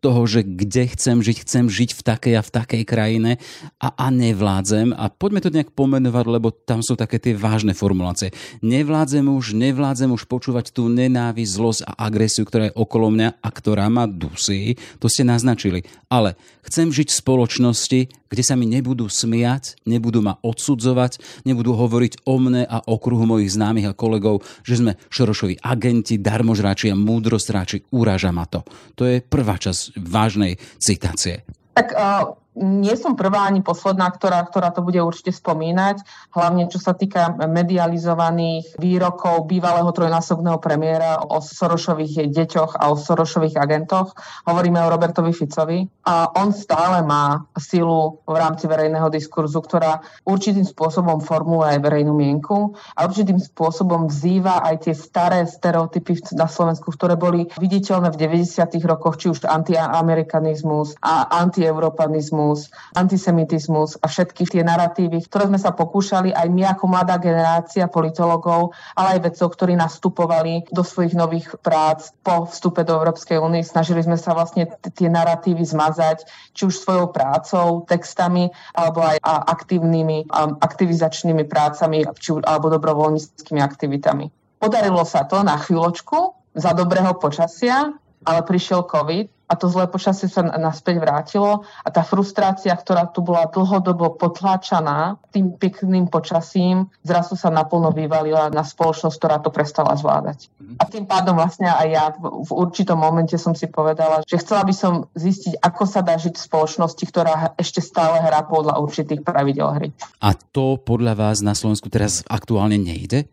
toho, 0.00 0.24
že 0.24 0.40
kde 0.42 0.88
chcem 0.96 1.20
žiť, 1.20 1.36
chcem 1.44 1.64
žiť 1.68 1.90
v 1.92 2.02
takej 2.02 2.34
a 2.40 2.42
v 2.42 2.50
takej 2.50 2.82
krajine 2.88 3.32
a, 3.76 3.92
a 3.92 4.08
nevládzem. 4.08 4.96
A 4.96 5.12
poďme 5.12 5.44
to 5.44 5.52
nejak 5.52 5.76
pomenovať, 5.76 6.24
lebo 6.24 6.48
tam 6.50 6.80
sú 6.80 6.96
také 6.96 7.20
tie 7.20 7.36
vážne 7.36 7.76
formulácie. 7.76 8.32
Nevládzem 8.64 9.28
už, 9.28 9.52
nevládzem 9.52 10.08
už 10.08 10.24
počúvať 10.24 10.72
tú 10.72 10.88
nenávisť, 10.88 11.52
zlosť 11.52 11.80
a 11.84 12.08
agresiu, 12.08 12.48
ktorá 12.48 12.72
je 12.72 12.76
okolo 12.80 13.12
mňa 13.12 13.44
a 13.44 13.48
ktorá 13.52 13.92
ma 13.92 14.08
dusí. 14.08 14.80
To 15.04 15.06
ste 15.12 15.28
naznačili. 15.28 15.84
Ale 16.08 16.32
chcem 16.64 16.88
žiť 16.88 17.12
v 17.12 17.20
spoločnosti, 17.20 18.00
kde 18.08 18.42
sa 18.46 18.56
mi 18.56 18.64
nebudú 18.64 19.04
smiať, 19.04 19.76
nebudú 19.84 20.24
ma 20.24 20.40
odsudzovať, 20.40 21.44
nebudú 21.44 21.76
hovoriť 21.76 22.24
o 22.24 22.40
mne 22.40 22.64
a 22.64 22.80
okruhu 22.88 23.28
mojich 23.28 23.52
známych 23.52 23.92
a 23.92 23.96
kolegov, 23.96 24.40
že 24.64 24.80
sme 24.80 24.96
Šorošovi 25.12 25.59
agenti, 25.62 26.16
darmožráči 26.18 26.90
a 26.90 26.96
múdrostráči, 26.96 27.84
uráža 27.92 28.32
ma 28.32 28.48
to. 28.48 28.64
To 28.96 29.04
je 29.04 29.20
prvá 29.20 29.60
časť 29.60 30.00
vážnej 30.00 30.56
citácie. 30.80 31.44
Tak 31.76 31.94
uh, 31.94 32.39
nie 32.58 32.98
som 32.98 33.14
prvá 33.14 33.46
ani 33.46 33.62
posledná, 33.62 34.10
ktorá, 34.10 34.42
ktorá 34.42 34.74
to 34.74 34.82
bude 34.82 34.98
určite 34.98 35.30
spomínať, 35.30 36.02
hlavne 36.34 36.66
čo 36.66 36.82
sa 36.82 36.98
týka 36.98 37.38
medializovaných 37.38 38.74
výrokov 38.74 39.46
bývalého 39.46 39.86
trojnásobného 39.94 40.58
premiéra 40.58 41.22
o 41.22 41.38
Sorošových 41.38 42.26
deťoch 42.26 42.74
a 42.74 42.90
o 42.90 42.98
Sorošových 42.98 43.54
agentoch. 43.54 44.18
Hovoríme 44.50 44.82
o 44.82 44.90
Robertovi 44.90 45.30
Ficovi. 45.30 45.86
A 46.10 46.26
on 46.42 46.50
stále 46.50 47.06
má 47.06 47.46
silu 47.54 48.18
v 48.26 48.34
rámci 48.34 48.66
verejného 48.66 49.06
diskurzu, 49.14 49.62
ktorá 49.62 50.02
určitým 50.26 50.66
spôsobom 50.66 51.22
formuje 51.22 51.70
aj 51.70 51.86
verejnú 51.86 52.18
mienku 52.18 52.74
a 52.98 53.06
určitým 53.06 53.38
spôsobom 53.38 54.10
vzýva 54.10 54.66
aj 54.66 54.90
tie 54.90 54.94
staré 54.98 55.46
stereotypy 55.46 56.34
na 56.34 56.50
Slovensku, 56.50 56.90
ktoré 56.90 57.14
boli 57.14 57.46
viditeľné 57.62 58.10
v 58.10 58.26
90. 58.26 58.74
rokoch, 58.90 59.22
či 59.22 59.30
už 59.30 59.46
antiamerikanizmus 59.46 60.98
a 60.98 61.30
antieuropanizmus 61.30 62.39
rasizmus, 62.40 62.70
antisemitizmus 62.96 63.90
a 64.00 64.08
všetky 64.08 64.48
tie 64.48 64.62
narratívy, 64.64 65.22
ktoré 65.28 65.46
sme 65.46 65.60
sa 65.60 65.70
pokúšali 65.76 66.32
aj 66.32 66.48
my 66.48 66.62
ako 66.74 66.84
mladá 66.88 67.20
generácia 67.20 67.86
politologov, 67.86 68.72
ale 68.96 69.18
aj 69.18 69.30
vedcov, 69.30 69.48
ktorí 69.54 69.76
nastupovali 69.76 70.66
do 70.72 70.82
svojich 70.82 71.14
nových 71.14 71.54
prác 71.60 72.12
po 72.24 72.48
vstupe 72.48 72.82
do 72.82 72.96
Európskej 72.96 73.38
únie. 73.38 73.62
Snažili 73.62 74.02
sme 74.02 74.16
sa 74.16 74.32
vlastne 74.34 74.66
tie 74.94 75.08
narratívy 75.08 75.62
zmazať, 75.62 76.26
či 76.56 76.62
už 76.66 76.74
svojou 76.80 77.12
prácou, 77.12 77.84
textami, 77.86 78.50
alebo 78.74 79.04
aj 79.04 79.20
aktívnymi, 79.24 80.30
aktivizačnými 80.60 81.44
prácami, 81.46 82.08
či, 82.18 82.34
alebo 82.42 82.72
dobrovoľníckými 82.72 83.60
aktivitami. 83.60 84.32
Podarilo 84.60 85.08
sa 85.08 85.24
to 85.24 85.40
na 85.40 85.56
chvíľočku 85.56 86.36
za 86.52 86.76
dobrého 86.76 87.16
počasia, 87.16 87.94
ale 88.24 88.40
prišiel 88.44 88.84
COVID 88.84 89.40
a 89.50 89.58
to 89.58 89.66
zlé 89.66 89.90
počasie 89.90 90.30
sa 90.30 90.46
naspäť 90.46 91.02
vrátilo 91.02 91.66
a 91.82 91.88
tá 91.90 92.06
frustrácia, 92.06 92.70
ktorá 92.70 93.10
tu 93.10 93.18
bola 93.18 93.50
dlhodobo 93.50 94.14
potláčaná 94.14 95.18
tým 95.34 95.58
pekným 95.58 96.06
počasím, 96.06 96.86
zrazu 97.02 97.34
sa 97.34 97.50
naplno 97.50 97.90
vyvalila 97.90 98.46
na 98.54 98.62
spoločnosť, 98.62 99.16
ktorá 99.18 99.36
to 99.42 99.50
prestala 99.50 99.98
zvládať. 99.98 100.46
A 100.78 100.86
tým 100.86 101.02
pádom 101.02 101.34
vlastne 101.34 101.66
aj 101.66 101.88
ja 101.90 102.04
v 102.22 102.50
určitom 102.54 102.94
momente 102.94 103.34
som 103.34 103.58
si 103.58 103.66
povedala, 103.66 104.22
že 104.22 104.38
chcela 104.38 104.62
by 104.62 104.74
som 104.74 105.10
zistiť, 105.18 105.58
ako 105.58 105.82
sa 105.82 106.06
dá 106.06 106.14
žiť 106.14 106.38
v 106.38 106.46
spoločnosti, 106.46 107.04
ktorá 107.10 107.58
ešte 107.58 107.82
stále 107.82 108.22
hrá 108.22 108.46
podľa 108.46 108.78
určitých 108.78 109.26
pravidel 109.26 109.66
hry. 109.74 109.88
A 110.22 110.30
to 110.38 110.78
podľa 110.78 111.18
vás 111.18 111.42
na 111.42 111.58
Slovensku 111.58 111.90
teraz 111.90 112.22
aktuálne 112.30 112.78
nejde? 112.78 113.26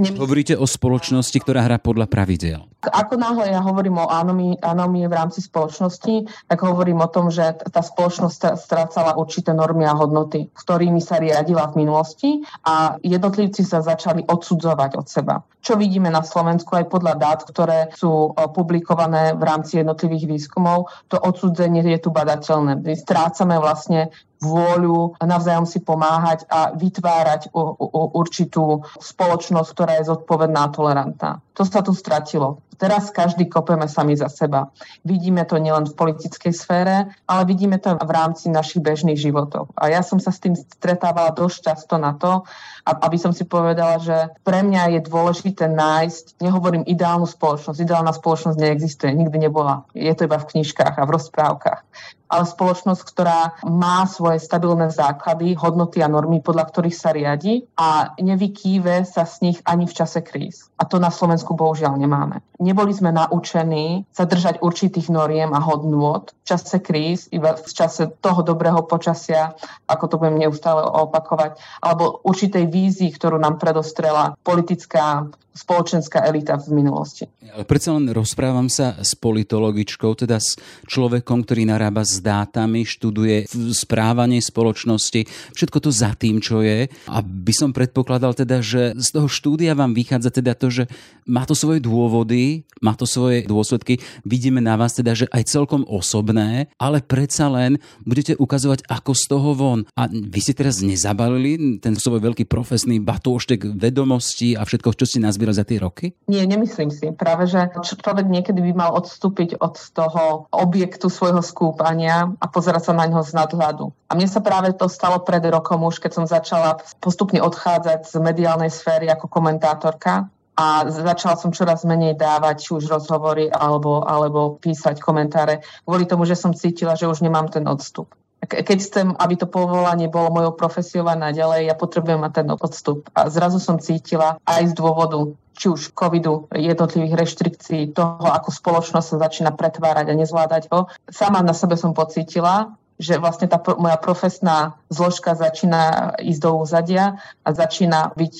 Hovoríte 0.00 0.56
o 0.56 0.64
spoločnosti, 0.64 1.36
ktorá 1.36 1.60
hrá 1.68 1.76
podľa 1.76 2.08
pravidel. 2.08 2.64
Ako 2.80 3.20
náhle 3.20 3.52
ja 3.52 3.60
hovorím 3.60 4.00
o 4.00 4.08
anomii, 4.08 4.64
anomii 4.64 5.04
v 5.04 5.12
rámci 5.12 5.44
spoločnosti, 5.44 6.24
tak 6.48 6.58
hovorím 6.64 7.04
o 7.04 7.12
tom, 7.12 7.28
že 7.28 7.60
tá 7.68 7.84
spoločnosť 7.84 8.56
strácala 8.56 9.20
určité 9.20 9.52
normy 9.52 9.84
a 9.84 9.92
hodnoty, 9.92 10.48
ktorými 10.56 10.96
sa 11.04 11.20
riadila 11.20 11.68
v 11.68 11.84
minulosti 11.84 12.40
a 12.64 12.96
jednotlivci 13.04 13.60
sa 13.68 13.84
začali 13.84 14.24
odsudzovať 14.24 14.96
od 14.96 15.06
seba. 15.12 15.44
Čo 15.60 15.76
vidíme 15.76 16.08
na 16.08 16.24
Slovensku 16.24 16.72
aj 16.72 16.88
podľa 16.88 17.14
dát, 17.20 17.40
ktoré 17.44 17.92
sú 17.92 18.32
publikované 18.56 19.36
v 19.36 19.42
rámci 19.44 19.84
jednotlivých 19.84 20.24
výskumov, 20.24 20.88
to 21.12 21.20
odsudzenie 21.20 21.84
je 21.84 22.00
tu 22.00 22.08
badateľné. 22.08 22.80
My 22.80 22.96
strácame 22.96 23.60
vlastne 23.60 24.08
vôľu 24.40 25.20
navzájom 25.20 25.68
si 25.68 25.84
pomáhať 25.84 26.48
a 26.48 26.72
vytvárať 26.72 27.52
u, 27.52 27.60
u, 27.76 28.00
určitú 28.16 28.88
spoločnosť, 28.98 29.68
ktorá 29.76 29.92
je 30.00 30.08
zodpovedná 30.08 30.66
a 30.66 30.72
tolerantná. 30.72 31.30
To 31.54 31.62
sa 31.68 31.84
tu 31.84 31.92
stratilo. 31.92 32.64
Teraz 32.80 33.12
každý 33.12 33.44
kopeme 33.44 33.84
sami 33.84 34.16
za 34.16 34.32
seba. 34.32 34.72
Vidíme 35.04 35.44
to 35.44 35.60
nielen 35.60 35.84
v 35.84 35.92
politickej 35.92 36.48
sfére, 36.56 37.12
ale 37.28 37.42
vidíme 37.44 37.76
to 37.76 37.92
v 38.00 38.08
rámci 38.08 38.48
našich 38.48 38.80
bežných 38.80 39.20
životov. 39.20 39.68
A 39.76 39.92
ja 39.92 40.00
som 40.00 40.16
sa 40.16 40.32
s 40.32 40.40
tým 40.40 40.56
stretávala 40.56 41.36
dosť 41.36 41.58
často 41.60 42.00
na 42.00 42.16
to, 42.16 42.48
aby 42.88 43.20
som 43.20 43.36
si 43.36 43.44
povedala, 43.44 44.00
že 44.00 44.32
pre 44.40 44.64
mňa 44.64 44.96
je 44.96 45.00
dôležité 45.04 45.68
nájsť, 45.68 46.40
nehovorím 46.40 46.88
ideálnu 46.88 47.28
spoločnosť, 47.28 47.84
ideálna 47.84 48.16
spoločnosť 48.16 48.56
neexistuje, 48.56 49.12
nikdy 49.12 49.36
nebola. 49.36 49.84
Je 49.92 50.10
to 50.16 50.24
iba 50.24 50.40
v 50.40 50.48
knižkách 50.56 50.96
a 50.96 51.04
v 51.04 51.14
rozprávkach 51.20 51.84
ale 52.30 52.46
spoločnosť, 52.46 53.02
ktorá 53.10 53.40
má 53.66 54.06
svoje 54.06 54.38
stabilné 54.38 54.94
základy, 54.94 55.58
hodnoty 55.58 55.98
a 55.98 56.06
normy, 56.06 56.38
podľa 56.38 56.70
ktorých 56.70 56.96
sa 56.96 57.10
riadi 57.10 57.66
a 57.74 58.14
nevykýve 58.22 59.02
sa 59.02 59.26
z 59.26 59.50
nich 59.50 59.58
ani 59.66 59.90
v 59.90 59.96
čase 59.98 60.22
kríz. 60.22 60.70
A 60.78 60.86
to 60.86 61.02
na 61.02 61.10
Slovensku 61.10 61.58
bohužiaľ 61.58 61.98
nemáme. 61.98 62.38
Neboli 62.70 62.94
sme 62.94 63.10
naučení 63.10 64.06
sa 64.14 64.30
držať 64.30 64.62
určitých 64.62 65.10
noriem 65.10 65.50
a 65.50 65.58
hodnôt 65.58 66.30
v 66.30 66.42
čase 66.46 66.78
kríz, 66.78 67.26
iba 67.34 67.58
v 67.58 67.66
čase 67.66 68.14
toho 68.22 68.46
dobrého 68.46 68.86
počasia, 68.86 69.58
ako 69.90 70.04
to 70.06 70.14
budem 70.22 70.38
neustále 70.38 70.78
opakovať, 70.86 71.58
alebo 71.82 72.22
určitej 72.22 72.70
vízii, 72.70 73.10
ktorú 73.10 73.42
nám 73.42 73.58
predostrela 73.58 74.38
politická 74.46 75.26
spoločenská 75.50 76.22
elita 76.30 76.54
v 76.62 76.78
minulosti. 76.78 77.26
Ale 77.50 77.66
predsa 77.66 77.90
len 77.90 78.06
rozprávam 78.14 78.70
sa 78.70 78.94
s 79.02 79.18
politologičkou, 79.18 80.14
teda 80.14 80.38
s 80.38 80.54
človekom, 80.86 81.42
ktorý 81.42 81.66
narába 81.66 82.06
s 82.06 82.22
dátami, 82.22 82.86
študuje 82.86 83.50
správanie 83.74 84.38
spoločnosti, 84.38 85.26
všetko 85.52 85.78
to 85.82 85.90
za 85.90 86.14
tým, 86.14 86.38
čo 86.38 86.62
je. 86.62 86.86
A 87.10 87.18
by 87.20 87.52
som 87.52 87.74
predpokladal 87.74 88.38
teda, 88.38 88.62
že 88.62 88.94
z 88.94 89.08
toho 89.10 89.26
štúdia 89.26 89.74
vám 89.74 89.90
vychádza 89.90 90.30
teda 90.30 90.54
to, 90.54 90.70
že 90.70 90.84
má 91.26 91.42
to 91.42 91.58
svoje 91.58 91.82
dôvody, 91.82 92.59
má 92.78 92.94
to 92.94 93.08
svoje 93.08 93.42
dôsledky. 93.50 93.98
Vidíme 94.22 94.62
na 94.62 94.78
vás 94.78 94.94
teda, 94.94 95.18
že 95.18 95.26
aj 95.34 95.50
celkom 95.50 95.82
osobné, 95.88 96.70
ale 96.78 97.02
predsa 97.02 97.50
len 97.50 97.82
budete 98.06 98.38
ukazovať, 98.38 98.86
ako 98.86 99.12
z 99.18 99.24
toho 99.26 99.50
von. 99.58 99.80
A 99.98 100.06
vy 100.06 100.38
si 100.38 100.54
teraz 100.54 100.78
nezabalili 100.78 101.82
ten 101.82 101.98
svoj 101.98 102.22
veľký 102.22 102.46
profesný 102.46 103.02
batúštek 103.02 103.74
vedomostí 103.74 104.54
a 104.54 104.62
všetko, 104.62 104.94
čo 104.94 105.06
si 105.08 105.18
nás 105.18 105.40
nazbieral 105.40 105.56
za 105.56 105.64
tie 105.64 105.78
roky? 105.80 106.06
Nie, 106.28 106.44
nemyslím 106.44 106.92
si. 106.92 107.08
Práve, 107.16 107.48
že 107.48 107.72
človek 107.80 108.28
niekedy 108.28 108.60
by 108.60 108.72
mal 108.76 108.90
odstúpiť 108.98 109.56
od 109.62 109.78
toho 109.96 110.50
objektu 110.52 111.08
svojho 111.08 111.40
skúpania 111.40 112.34
a 112.36 112.46
pozerať 112.50 112.90
sa 112.90 112.92
na 112.92 113.08
ňo 113.08 113.24
z 113.24 113.32
nadhľadu. 113.32 113.88
A 114.10 114.18
mne 114.18 114.28
sa 114.28 114.44
práve 114.44 114.76
to 114.76 114.90
stalo 114.90 115.22
pred 115.22 115.40
rokom 115.48 115.80
už, 115.86 116.02
keď 116.02 116.12
som 116.12 116.26
začala 116.28 116.82
postupne 117.00 117.40
odchádzať 117.40 118.10
z 118.10 118.14
mediálnej 118.20 118.68
sféry 118.68 119.08
ako 119.08 119.30
komentátorka 119.32 120.28
a 120.60 120.84
začala 120.92 121.40
som 121.40 121.48
čoraz 121.48 121.88
menej 121.88 122.20
dávať 122.20 122.68
už 122.68 122.84
rozhovory 122.92 123.48
alebo, 123.48 124.04
alebo 124.04 124.60
písať 124.60 125.00
komentáre 125.00 125.64
kvôli 125.88 126.04
tomu, 126.04 126.28
že 126.28 126.36
som 126.36 126.52
cítila, 126.52 126.92
že 126.92 127.08
už 127.08 127.24
nemám 127.24 127.48
ten 127.48 127.64
odstup 127.64 128.12
keď 128.40 128.78
chcem, 128.82 129.08
aby 129.20 129.36
to 129.36 129.46
povolanie 129.46 130.08
bolo 130.08 130.32
mojou 130.32 130.56
profesiou 130.56 131.04
a 131.06 131.14
naďalej, 131.14 131.68
ja 131.68 131.76
potrebujem 131.76 132.24
mať 132.24 132.32
ten 132.40 132.48
odstup. 132.48 133.06
A 133.12 133.28
zrazu 133.28 133.60
som 133.60 133.76
cítila 133.76 134.40
aj 134.48 134.72
z 134.72 134.74
dôvodu 134.74 135.36
či 135.60 135.68
už 135.68 135.92
covidu, 135.92 136.48
jednotlivých 136.56 137.20
reštrikcií, 137.20 137.92
toho, 137.92 138.24
ako 138.24 138.48
spoločnosť 138.48 139.06
sa 139.12 139.16
začína 139.28 139.52
pretvárať 139.52 140.08
a 140.08 140.16
nezvládať 140.16 140.72
ho. 140.72 140.88
Sama 141.12 141.44
na 141.44 141.52
sebe 141.52 141.76
som 141.76 141.92
pocítila, 141.92 142.72
že 142.96 143.20
vlastne 143.20 143.44
tá 143.44 143.60
moja 143.76 144.00
profesná 144.00 144.80
zložka 144.88 145.36
začína 145.36 146.16
ísť 146.16 146.40
do 146.40 146.64
úzadia 146.64 147.20
a 147.44 147.48
začína 147.52 148.16
byť 148.16 148.36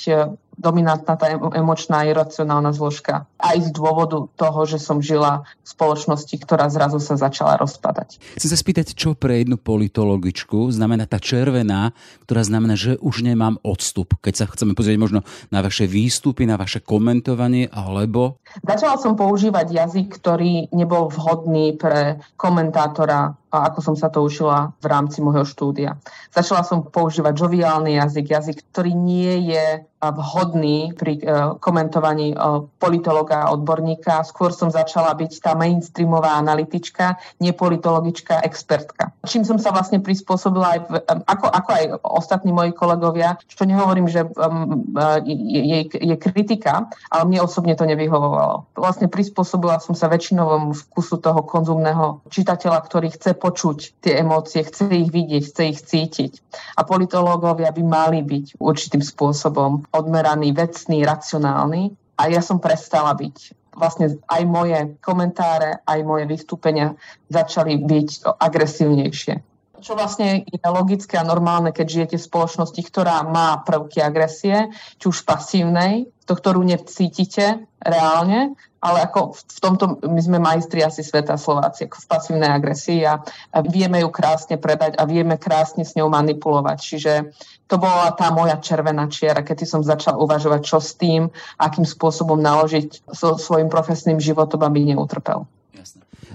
dominantná 0.60 1.16
tá 1.16 1.32
emočná 1.32 2.04
iracionálna 2.04 2.76
zložka. 2.76 3.24
Aj 3.40 3.56
z 3.56 3.72
dôvodu 3.72 4.28
toho, 4.36 4.60
že 4.68 4.76
som 4.76 5.00
žila 5.00 5.48
v 5.64 5.68
spoločnosti, 5.72 6.36
ktorá 6.36 6.68
zrazu 6.68 7.00
sa 7.00 7.16
začala 7.16 7.56
rozpadať. 7.56 8.20
Chcem 8.36 8.50
sa 8.52 8.60
spýtať, 8.60 8.92
čo 8.92 9.16
pre 9.16 9.40
jednu 9.40 9.56
politologičku 9.56 10.68
znamená 10.68 11.08
tá 11.08 11.16
červená, 11.16 11.96
ktorá 12.28 12.44
znamená, 12.44 12.76
že 12.76 13.00
už 13.00 13.24
nemám 13.24 13.56
odstup. 13.64 14.12
Keď 14.20 14.34
sa 14.36 14.44
chceme 14.52 14.76
pozrieť 14.76 15.00
možno 15.00 15.24
na 15.48 15.64
vaše 15.64 15.88
výstupy, 15.88 16.44
na 16.44 16.60
vaše 16.60 16.84
komentovanie, 16.84 17.72
alebo... 17.72 18.36
Začala 18.60 19.00
som 19.00 19.16
používať 19.16 19.72
jazyk, 19.72 20.20
ktorý 20.20 20.68
nebol 20.76 21.08
vhodný 21.08 21.72
pre 21.80 22.20
komentátora 22.36 23.40
a 23.50 23.70
ako 23.70 23.78
som 23.82 23.94
sa 23.98 24.08
to 24.08 24.22
učila 24.22 24.70
v 24.78 24.86
rámci 24.86 25.18
môjho 25.18 25.42
štúdia. 25.42 25.98
Začala 26.30 26.62
som 26.62 26.86
používať 26.86 27.34
joviálny 27.34 27.98
jazyk, 27.98 28.26
jazyk, 28.30 28.58
ktorý 28.70 28.94
nie 28.94 29.50
je 29.54 29.82
vhodný 30.00 30.96
pri 30.96 31.20
e, 31.20 31.22
komentovaní 31.60 32.32
e, 32.32 32.36
politologa 32.80 33.44
a 33.44 33.52
odborníka. 33.52 34.24
Skôr 34.24 34.48
som 34.48 34.72
začala 34.72 35.12
byť 35.12 35.44
tá 35.44 35.52
mainstreamová 35.52 36.40
analytička, 36.40 37.20
nie 37.44 37.52
politologička, 37.52 38.40
expertka. 38.40 39.12
Čím 39.28 39.44
som 39.44 39.60
sa 39.60 39.76
vlastne 39.76 40.00
prispôsobila 40.00 40.66
aj, 40.72 40.80
v, 40.88 40.92
ako, 41.04 41.46
ako 41.52 41.70
aj 41.76 41.84
ostatní 42.00 42.48
moji 42.48 42.72
kolegovia, 42.72 43.36
čo 43.44 43.68
nehovorím, 43.68 44.08
že 44.08 44.24
je, 45.28 45.80
je 45.92 46.16
kritika, 46.16 46.88
ale 47.12 47.22
mne 47.28 47.44
osobne 47.44 47.76
to 47.76 47.84
nevyhovovalo. 47.84 48.72
Vlastne 48.80 49.12
prispôsobila 49.12 49.84
som 49.84 49.92
sa 49.92 50.08
väčšinovom 50.08 50.72
vkusu 50.72 51.20
toho 51.20 51.44
konzumného 51.44 52.24
čitateľa, 52.32 52.80
ktorý 52.88 53.12
chce 53.12 53.36
počuť 53.40 54.05
tie 54.05 54.20
emócie, 54.20 54.61
chce 54.61 54.92
ich 54.92 55.09
vidieť, 55.09 55.42
chce 55.48 55.62
ich 55.72 55.81
cítiť. 55.81 56.33
A 56.76 56.85
politológovia 56.85 57.72
by 57.72 57.83
mali 57.83 58.20
byť 58.20 58.61
určitým 58.61 59.00
spôsobom 59.00 59.88
odmeraný, 59.96 60.53
vecný, 60.53 61.09
racionálny 61.09 61.96
a 62.20 62.29
ja 62.29 62.44
som 62.44 62.61
prestala 62.61 63.16
byť. 63.16 63.57
Vlastne 63.81 64.20
aj 64.29 64.42
moje 64.44 64.79
komentáre, 65.00 65.81
aj 65.88 66.00
moje 66.05 66.29
vystúpenia 66.29 66.92
začali 67.33 67.81
byť 67.81 68.37
agresívnejšie. 68.37 69.49
Čo 69.80 69.96
vlastne 69.96 70.44
je 70.44 70.60
logické 70.68 71.16
a 71.16 71.24
normálne, 71.24 71.72
keď 71.72 71.86
žijete 71.88 72.16
v 72.20 72.26
spoločnosti, 72.28 72.80
ktorá 72.84 73.24
má 73.24 73.64
prvky 73.64 74.04
agresie, 74.04 74.68
či 75.00 75.04
už 75.08 75.24
pasívnej, 75.24 76.08
to, 76.28 76.38
ktorú 76.38 76.62
necítite 76.62 77.64
reálne, 77.80 78.54
ale 78.80 79.04
ako 79.04 79.36
v 79.36 79.58
tomto 79.60 79.84
my 80.06 80.20
sme 80.20 80.38
majstri 80.40 80.80
asi 80.80 81.04
sveta 81.04 81.36
Slováci, 81.36 81.84
ako 81.84 82.00
v 82.00 82.06
pasívnej 82.06 82.48
agresii 82.48 83.04
a, 83.04 83.20
vieme 83.68 84.00
ju 84.00 84.08
krásne 84.08 84.56
predať 84.56 84.96
a 84.96 85.04
vieme 85.04 85.36
krásne 85.36 85.84
s 85.84 85.98
ňou 85.98 86.08
manipulovať. 86.08 86.78
Čiže 86.80 87.12
to 87.68 87.76
bola 87.76 88.14
tá 88.16 88.32
moja 88.32 88.56
červená 88.56 89.10
čiara, 89.12 89.44
keď 89.44 89.68
som 89.68 89.80
začal 89.84 90.16
uvažovať, 90.16 90.60
čo 90.64 90.78
s 90.80 90.96
tým, 90.96 91.28
akým 91.60 91.84
spôsobom 91.84 92.40
naložiť 92.40 93.10
so 93.12 93.36
svojím 93.36 93.68
profesným 93.68 94.16
životom, 94.16 94.64
aby 94.64 94.96
neutrpel. 94.96 95.44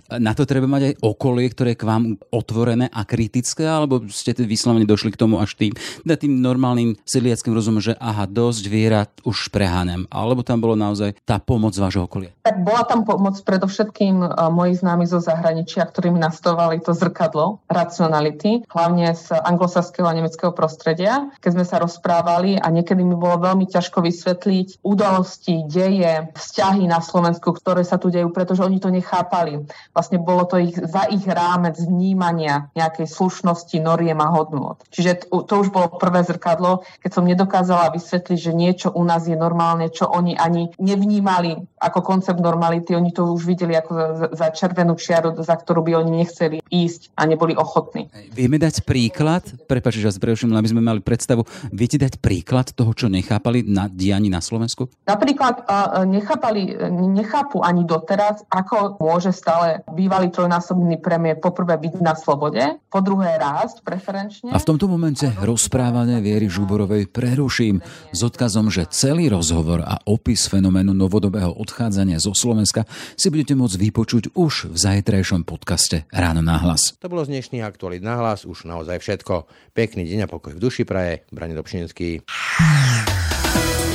Na 0.05 0.37
to 0.37 0.45
treba 0.45 0.69
mať 0.69 0.93
aj 0.93 0.95
okolie, 1.01 1.49
ktoré 1.49 1.73
je 1.73 1.81
k 1.81 1.89
vám 1.89 2.03
otvorené 2.29 2.93
a 2.93 3.01
kritické, 3.09 3.65
alebo 3.65 4.05
ste 4.05 4.37
vyslovene 4.37 4.85
došli 4.85 5.09
k 5.09 5.17
tomu 5.17 5.41
až 5.41 5.57
tým, 5.57 5.73
tým 6.05 6.41
normálnym 6.45 6.93
sedliackým 7.09 7.57
rozumom, 7.57 7.81
že 7.81 7.97
aha, 7.97 8.29
dosť 8.29 8.63
vierat, 8.69 9.09
už 9.25 9.49
preháňam. 9.49 10.05
Alebo 10.13 10.45
tam 10.45 10.61
bolo 10.61 10.77
naozaj 10.77 11.17
tá 11.25 11.41
pomoc 11.41 11.73
vášho 11.73 12.05
okolia? 12.05 12.29
Tak 12.45 12.61
bola 12.61 12.85
tam 12.85 13.01
pomoc 13.01 13.41
predovšetkým 13.41 14.21
e, 14.21 14.27
moji 14.53 14.77
známi 14.77 15.09
zo 15.09 15.17
zahraničia, 15.17 15.89
ktorí 15.89 16.13
mi 16.13 16.21
nastavovali 16.21 16.85
to 16.85 16.93
zrkadlo 16.93 17.65
racionality, 17.65 18.61
hlavne 18.69 19.09
z 19.17 19.33
anglosaského 19.41 20.05
a 20.05 20.13
nemeckého 20.13 20.53
prostredia, 20.53 21.33
keď 21.41 21.51
sme 21.57 21.65
sa 21.65 21.81
rozprávali 21.81 22.61
a 22.61 22.69
niekedy 22.69 23.01
mi 23.01 23.17
bolo 23.17 23.41
veľmi 23.41 23.65
ťažko 23.65 24.05
vysvetliť 24.05 24.85
udalosti, 24.85 25.65
deje, 25.65 26.29
vzťahy 26.37 26.85
na 26.85 27.01
Slovensku, 27.01 27.57
ktoré 27.57 27.81
sa 27.81 27.97
tu 27.97 28.13
dejú, 28.13 28.29
pretože 28.29 28.61
oni 28.61 28.77
to 28.77 28.93
nechápali 28.93 29.65
vlastne 29.95 30.19
bolo 30.19 30.43
to 30.43 30.59
ich, 30.59 30.75
za 30.75 31.07
ich 31.07 31.23
rámec 31.23 31.79
vnímania 31.79 32.67
nejakej 32.75 33.07
slušnosti, 33.07 33.79
noriem 33.79 34.19
a 34.19 34.27
hodnôt. 34.27 34.75
Čiže 34.91 35.31
to, 35.31 35.47
to 35.47 35.53
už 35.63 35.71
bolo 35.71 35.95
prvé 35.95 36.27
zrkadlo, 36.27 36.83
keď 36.99 37.11
som 37.15 37.23
nedokázala 37.23 37.95
vysvetliť, 37.95 38.37
že 38.37 38.51
niečo 38.51 38.91
u 38.91 39.07
nás 39.07 39.23
je 39.23 39.39
normálne, 39.39 39.87
čo 39.87 40.11
oni 40.11 40.35
ani 40.35 40.75
nevnímali 40.75 41.55
ako 41.79 42.03
koncept 42.03 42.43
normality, 42.43 42.91
oni 42.91 43.15
to 43.15 43.23
už 43.31 43.47
videli 43.47 43.77
ako 43.79 43.91
za, 43.95 44.27
za 44.35 44.47
červenú 44.51 44.99
čiaru, 44.99 45.39
za 45.39 45.55
ktorú 45.55 45.79
by 45.87 46.03
oni 46.03 46.11
nechceli 46.25 46.57
ísť 46.59 47.15
a 47.15 47.23
neboli 47.23 47.55
ochotní. 47.55 48.11
Vieme 48.35 48.59
dať 48.59 48.83
príklad, 48.83 49.47
prepáč, 49.69 50.03
že 50.03 50.09
vás 50.11 50.19
preruším, 50.19 50.51
aby 50.57 50.71
sme 50.75 50.83
mali 50.83 50.99
predstavu, 50.99 51.47
viete 51.71 51.95
dať 51.95 52.19
príklad 52.19 52.73
toho, 52.75 52.91
čo 52.91 53.07
nechápali 53.07 53.63
na 53.63 53.87
dianí 53.87 54.27
na 54.27 54.41
Slovensku? 54.43 54.91
Napríklad 55.05 55.63
nechápali, 56.09 56.73
nechápu 56.91 57.61
ani 57.61 57.85
doteraz, 57.85 58.41
ako 58.49 58.97
môže 58.97 59.29
stále 59.29 59.84
bývalý 59.91 60.33
trojnásobný 60.33 60.97
premiér 60.97 61.37
poprvé 61.37 61.77
byť 61.77 61.93
na 62.01 62.17
slobode, 62.17 62.61
po 62.89 62.99
druhé 63.03 63.37
rásť 63.37 63.85
preferenčne. 63.85 64.49
A 64.49 64.57
v 64.57 64.67
tomto 64.67 64.89
momente 64.89 65.29
rozprávanie 65.41 66.23
Viery 66.23 66.49
Žuborovej 66.49 67.11
preruším 67.11 67.83
s 68.09 68.19
odkazom, 68.25 68.73
že 68.73 68.89
celý 68.89 69.29
rozhovor 69.29 69.85
a 69.85 70.01
opis 70.09 70.49
fenoménu 70.49 70.95
novodobého 70.95 71.53
odchádzania 71.53 72.17
zo 72.17 72.33
Slovenska 72.33 72.87
si 73.13 73.29
budete 73.29 73.53
môcť 73.53 73.77
vypočuť 73.77 74.23
už 74.33 74.73
v 74.73 74.77
zajtrajšom 74.77 75.45
podcaste 75.45 76.07
Ráno 76.09 76.41
na 76.41 76.57
hlas. 76.57 76.97
To 77.03 77.11
bolo 77.11 77.27
z 77.27 77.37
dnešných 77.37 77.65
aktualít 77.65 78.01
na 78.01 78.17
hlas 78.17 78.47
už 78.47 78.65
naozaj 78.65 79.03
všetko. 79.03 79.45
Pekný 79.75 80.07
deň 80.07 80.25
a 80.25 80.31
pokoj 80.31 80.55
v 80.55 80.63
duši 80.63 80.87
praje. 80.87 81.27
Brane 81.29 81.53
Dobšinský. 81.53 82.23